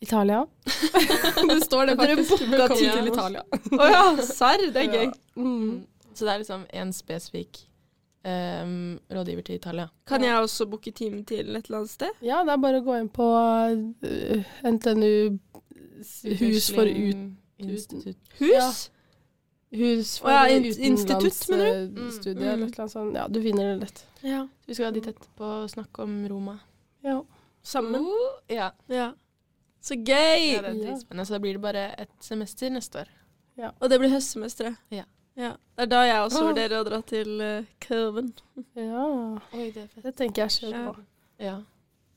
[0.03, 0.41] Italia?
[0.65, 2.47] det står det Dere faktisk.
[2.51, 3.43] booka tid til Italia.
[3.79, 4.67] Å ja, serr?
[4.75, 5.07] Det er gøy.
[5.07, 5.15] Ja.
[5.39, 5.55] Mm.
[5.55, 5.81] Mm.
[6.15, 7.63] Så det er liksom en spesifikk
[8.25, 9.89] em, rådgiver til Italia.
[10.07, 12.11] Kan jeg også booke time til et eller annet sted?
[12.23, 15.39] Ja, det er bare å gå inn på uh, NTNU
[16.39, 17.27] Hus for ut...
[17.59, 18.17] Institutt.
[18.39, 18.51] Hus?
[18.53, 18.69] Ja.
[19.79, 22.53] Hus for ja, in- institutt, mener utenlandsstudie Mm.
[22.53, 23.15] eller et sånt.
[23.19, 24.05] Ja, du finner det lett.
[24.23, 24.47] Ja.
[24.67, 26.59] Vi skal dit etterpå og snakke om Roma.
[27.05, 27.21] Ja.
[27.63, 28.07] Sammen?
[28.49, 28.71] Ja.
[28.89, 29.11] Ja.
[29.83, 30.55] Så gøy!
[30.55, 31.25] ja, det er Ja.
[31.25, 33.09] Så da blir det bare et semester neste år.
[33.81, 34.77] Og det blir høstsemesteret.
[34.91, 35.05] Ja.
[35.39, 35.53] Ja.
[35.79, 36.47] Det er da jeg også Ah.
[36.51, 38.33] vurderer å dra til uh, Køben.
[38.75, 39.05] ja.
[39.55, 40.03] Oi, det er fett.
[40.09, 40.93] Det tenker jeg selv Ja.
[40.93, 41.05] på.
[41.39, 41.57] Ja.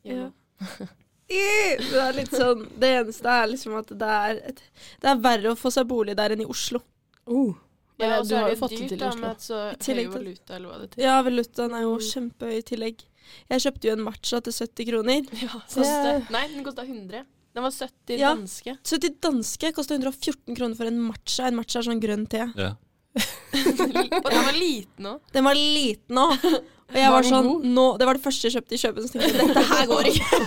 [0.03, 0.29] Ja.
[1.31, 4.57] Det er litt sånn Det eneste er liksom at det er et,
[4.99, 6.81] Det er verre å få seg bolig der enn i Oslo.
[7.25, 7.53] Oh.
[8.01, 9.21] Ja, eh, og du så har er det fått det dyrt til da, Oslo.
[9.21, 9.59] med så
[9.95, 11.03] høy valuta, eller hva det heter.
[11.05, 12.07] Ja, valutaen er jo Mm.
[12.11, 13.03] kjempehøy i tillegg.
[13.49, 15.21] Jeg kjøpte jo en matcha til 70 kroner.
[15.41, 17.25] Ja, koste, nei, den kosta 100.
[17.53, 18.33] Den var 70 Ja.
[18.35, 18.77] danske.
[18.83, 21.47] 70 danske kosta 114 kroner for en matcha.
[21.47, 22.51] En matcha er sånn grønn te.
[22.57, 22.75] Ja.
[23.11, 25.19] Og den var liten òg.
[25.35, 26.45] Den var liten òg.
[26.91, 29.13] Og jeg Var var sånn nå, Det var det første jeg kjøpte i Kjøpen, så
[29.13, 30.39] tenkte jeg dette her går ikke.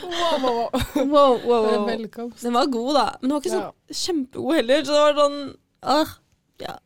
[0.00, 0.38] Wow,
[1.10, 2.32] wow, wow.
[2.40, 3.04] Den var god, da.
[3.20, 3.60] Men den var ikke Ja.
[3.68, 4.84] sånn kjempegod heller.
[4.84, 5.38] Så det var sånn
[5.82, 6.14] ah,
[6.60, 6.76] Ja.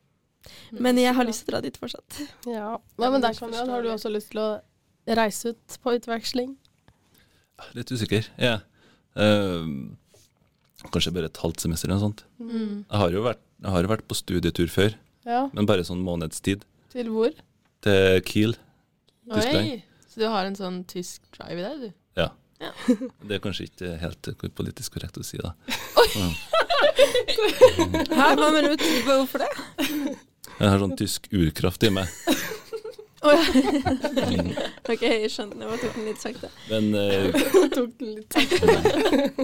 [0.74, 2.20] Men jeg har lyst til å dra dit fortsatt.
[2.50, 2.78] Ja.
[2.98, 4.60] Ja, men der deg, det Har du også lyst til å
[5.06, 6.56] reise ut på utveksling?
[7.78, 8.26] Litt usikker.
[8.38, 8.58] Ja.
[9.14, 9.66] Eh,
[10.94, 12.22] kanskje bare et halvt semester eller noe sånt.
[12.40, 12.76] Mm.
[12.86, 14.94] Jeg har jo vært, jeg har jo vært på studietur før,
[15.28, 15.42] Ja.
[15.56, 16.64] men bare sånn månedstid.
[16.94, 17.34] Til hvor?
[17.84, 18.54] Til Kiel.
[19.28, 19.70] Tyskland.
[19.74, 19.82] Oi,
[20.12, 21.92] så du har en sånn tysk drive i deg, du?
[22.20, 22.28] Ja.
[23.26, 25.54] Det er kanskje ikke helt politisk korrekt å si, da.
[26.94, 28.84] Hæ, hva mener du?
[29.06, 29.50] Hvorfor det?
[30.54, 32.06] Jeg har sånn tysk urkraft i meg.
[33.24, 33.38] Ja.
[34.94, 35.68] Ok, jeg skjønte det.
[35.70, 36.48] Jeg tok den litt sakte.
[36.68, 37.30] Men eh,
[37.76, 38.34] Tok den litt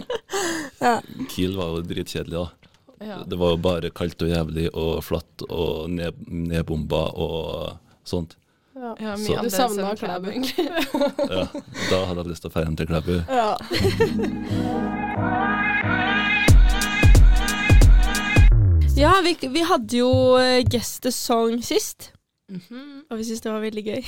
[0.85, 0.97] Ja.
[1.33, 2.47] Kiel var jo dritkjedelig, da.
[3.01, 3.23] Ja.
[3.25, 8.37] Det var jo bare kaldt og jævlig og flatt og ned, nedbomba og sånt.
[8.77, 8.93] Ja.
[9.01, 10.29] Ja, Så- Du savna Klæbu.
[10.31, 10.69] Egentlig.
[10.69, 11.47] Ja,
[11.91, 13.17] da hadde jeg lyst til å feire til Klæbu.
[13.29, 13.57] Ja.
[18.97, 20.11] Ja, vi, vi hadde jo
[20.71, 22.11] Guest the Song sist,
[22.51, 23.05] Mhm.
[23.11, 24.03] og vi syns det var veldig gøy.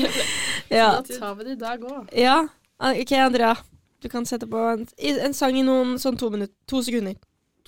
[0.78, 0.88] ja.
[1.00, 2.10] Da tar vi det i dag òg.
[2.16, 2.38] ja.
[2.80, 3.54] Ah, Ok, Andrea.
[4.00, 7.16] Du kan sette på en, en sang i noen sånn to, minutter, to sekunder.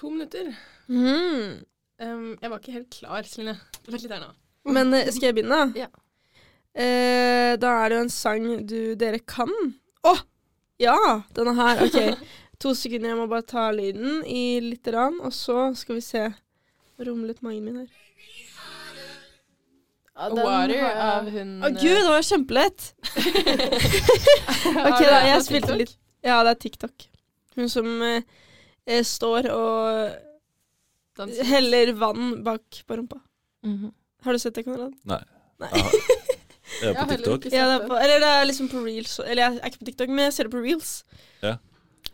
[0.00, 0.46] To minutter.
[0.88, 1.58] Mm.
[2.00, 3.58] Um, jeg var ikke helt klar, Celine.
[3.88, 4.30] Vent litt her nå.
[4.72, 5.58] Men eh, skal jeg begynne?
[5.76, 5.90] Ja.
[6.72, 9.52] Uh, da er det jo en sang du, dere kan.
[10.08, 10.14] Å!
[10.80, 10.96] ja!
[11.36, 11.84] Denne her.
[11.84, 12.28] OK.
[12.62, 16.28] To sekunder, jeg må bare ta lyden i lite grann, og så skal vi se.
[17.02, 17.88] Rumlet magen min her.
[20.12, 22.88] Ja, den Water jeg- av hun Å gud, det var kjempelett!
[24.88, 25.94] Ok, da, jeg spilte litt
[26.24, 27.06] Ja, det er TikTok.
[27.56, 28.22] Hun som eh,
[28.86, 30.12] eh, står og
[31.18, 31.44] danser.
[31.48, 33.18] heller vann bak på rumpa.
[33.66, 33.90] Mhm.
[34.22, 34.92] Har du sett det, Konrad?
[35.04, 35.18] Nei.
[35.58, 35.70] Nei.
[35.74, 37.48] Jeg Er på TikTok?
[37.52, 39.16] Ja, det er på, eller det er liksom på reels.
[39.24, 40.92] Eller jeg er ikke på TikTok, men jeg ser det på reels.
[41.42, 41.56] Ja.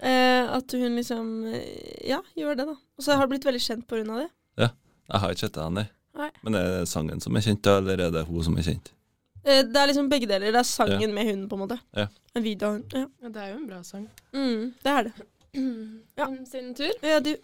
[0.00, 2.74] Eh, at hun liksom eh, Ja, gjør det, da.
[2.98, 4.30] Og så har det blitt veldig kjent på grunn av det.
[5.08, 5.82] Jeg har ikke sett det ennå.
[6.18, 6.30] Nei.
[6.42, 8.92] Men er det sangen som er kjent, da, eller er det hun som er kjent?
[9.44, 10.50] Eh, det er liksom begge deler.
[10.52, 11.78] Det er sangen med hunden, på en måte.
[11.96, 12.08] Ja.
[12.34, 12.80] En video av.
[12.92, 13.04] Ja.
[13.22, 14.08] Ja, det er jo en bra sang.
[14.34, 15.28] Mm, det er det.
[16.18, 16.26] Ja.
[16.46, 16.90] Sin tur.
[17.02, 17.36] Ja, du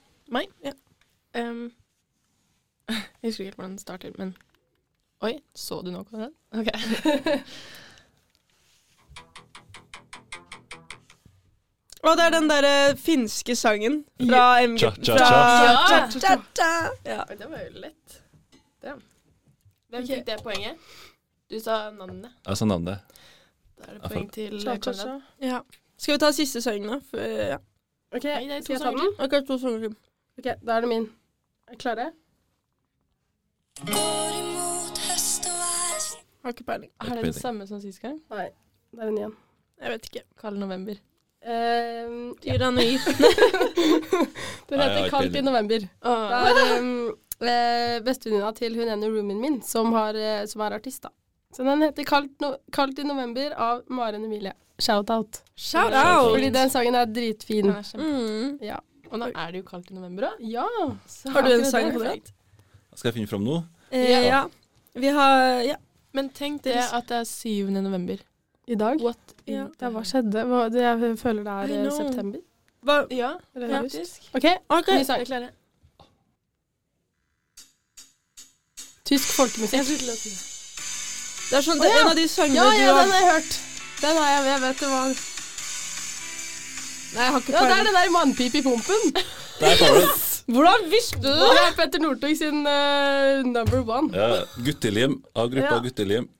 [1.35, 1.73] Um,
[2.89, 4.37] jeg husker ikke hvordan den starter, men
[5.25, 6.33] Oi, så du noe av den?
[6.53, 6.69] Ok.
[12.05, 14.83] Å, det er den derre finske sangen fra MG...
[15.01, 16.35] Cha-cha-cha.
[16.61, 16.75] Ja.
[17.09, 17.25] Ja.
[17.31, 18.19] Det var jo lett.
[18.85, 18.95] Det.
[19.89, 20.09] Hvem Ok.
[20.11, 20.89] fikk det poenget?
[21.51, 22.31] Du sa navnet.
[22.47, 22.99] Jeg sa navnet.
[23.79, 25.23] Da er det poeng til Konrad.
[25.43, 25.61] ja.
[25.97, 26.99] Skal vi ta siste sangen, da?
[27.11, 27.57] For, ja.
[28.15, 29.15] OK, Nei, det er to skal jeg ta sanger den?
[29.25, 29.97] Akkurat to sanger til.
[30.39, 31.07] Ok, Da er det min.
[31.69, 32.11] Er dere klare?
[36.43, 36.91] Har ikke peiling.
[37.01, 38.21] Er det den samme som sist gang?
[38.31, 38.49] Nei,
[38.93, 39.35] det er en igjen.
[39.81, 40.23] Jeg vet ikke.
[40.41, 40.95] Kald november.
[41.45, 42.53] Um, ja.
[42.57, 42.99] Tyrannoid.
[44.71, 45.79] Den heter 'Kaldt i november'.
[45.79, 47.19] Det er um,
[47.49, 51.11] eh, bestevenninna til hun ene roomien min som, har, eh, som er artist, da.
[51.55, 54.53] Så den heter Kaldt, no 'Kaldt i november' av Maren Emilie.
[54.79, 55.43] Shout-out.
[55.57, 56.17] Shout Shout out.
[56.17, 56.33] out!
[56.35, 57.65] Fordi den sangen er dritfin.
[57.65, 58.59] Den er Mm.
[58.61, 58.77] Ja.
[59.11, 60.41] Og nå er det jo kaldt i november òg.
[60.41, 60.67] ja.
[61.31, 62.33] Har du en sang på det?
[62.97, 63.63] Skal jeg finne fram noe?
[63.93, 64.21] Eh, Ja.
[64.21, 64.45] ja.
[64.95, 65.77] Vi har Ja.
[66.13, 67.71] Men tenk det at det er 7.
[67.71, 68.19] november.
[68.67, 69.01] I dag?
[69.01, 69.19] What?
[69.47, 69.69] Ja.
[69.81, 70.45] Ja, hva skjedde?
[70.47, 72.41] Hva, det, jeg føler det er eh, september.
[72.85, 73.07] Hva?
[73.11, 74.31] Ja, faktisk.
[74.35, 74.99] OK, okay.
[74.99, 75.19] ny sang.
[75.29, 75.51] Jeg
[79.05, 79.85] Tysk folkemusikk.
[81.51, 82.03] Det er sånn, det er ja.
[82.03, 83.57] en av de sangene Ja, ja, du har Ja, den har jeg hørt.
[84.01, 85.09] Den har jeg, jeg vet det var
[87.15, 89.03] Nei, jeg har ikke Ja, det er den der mannpipe i pumpen.
[89.61, 90.15] Der kommer den!
[90.57, 94.09] Hvordan visste du Det er Petter Northug sin uh, number one.
[94.17, 95.83] Ja, Guttelim av gruppa Ja.
[95.85, 96.31] Guttelim.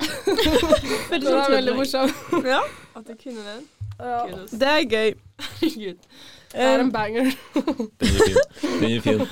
[1.13, 2.17] Den er veldig morsom.
[2.49, 2.63] Ja,
[2.97, 3.63] At du kunne den.
[4.01, 4.25] Ja.
[4.51, 5.15] Det er gøy.
[5.61, 6.01] Herregud.
[6.53, 7.31] Det er Um, en banger.
[7.55, 8.37] Den er fin.
[8.81, 9.23] Den er fin.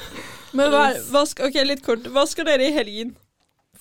[0.52, 2.08] men hva, hva skal, ok, litt kort.
[2.10, 3.12] Hva skal dere i helgen?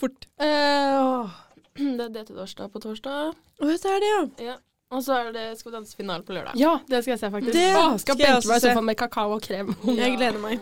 [0.01, 0.27] Fort.
[0.41, 1.39] Eh.
[1.97, 3.31] Det er det til torsdag på torsdag.
[3.61, 4.21] Å, det er det, ja.
[4.51, 4.57] Ja.
[4.91, 6.57] Og så er det Skal vi danse-finale på lørdag.
[6.59, 7.55] Ja, det skal jeg se, faktisk.
[7.55, 9.71] Det Åh, skal skal jeg benke også meg i med kakao og krem.
[10.01, 10.59] Jeg gleder meg.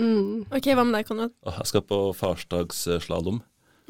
[0.00, 0.42] Mm.
[0.50, 1.32] Ok, Hva med deg, Konrad?
[1.46, 3.40] Åh, Jeg skal på farsdagsslalåm.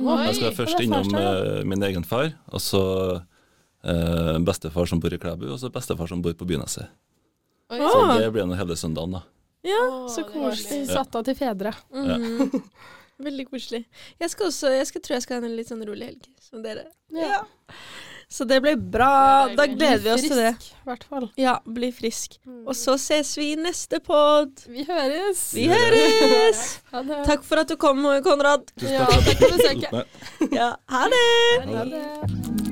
[0.01, 2.81] Jeg skal først innom eh, min egen far, og så
[3.21, 6.89] uh, bestefar som bor i Klæbu, og så bestefar som bor på Byneset.
[7.71, 8.17] Så Ah.
[8.19, 9.21] det blir nå hele søndagen, da.
[9.63, 10.87] Ja, så koselig.
[10.89, 11.75] Satt av til fedre.
[11.93, 12.49] Mhm.
[13.21, 13.85] Veldig koselig.
[14.21, 16.63] Jeg skal også, jeg skal, tror jeg skal ha en litt sånn rolig helg, som
[16.65, 16.87] dere.
[17.15, 17.43] Ja.
[18.31, 19.49] Så det blir bra.
[19.51, 20.53] Det Da gleder vi oss til det.
[20.55, 21.27] Frisk, i hvert fall.
[21.41, 22.39] Ja, bli frisk.
[22.63, 24.63] Og så ses vi i neste pod.
[24.71, 25.43] Vi høres.
[25.59, 26.65] Vi høres!
[26.95, 27.23] Ha det.
[27.27, 28.71] Takk for at du kom, Konrad.
[28.79, 30.51] Tusen Ja, takk at takk for besøket.
[30.55, 31.25] Ja, ha det!
[31.75, 32.70] Ha det.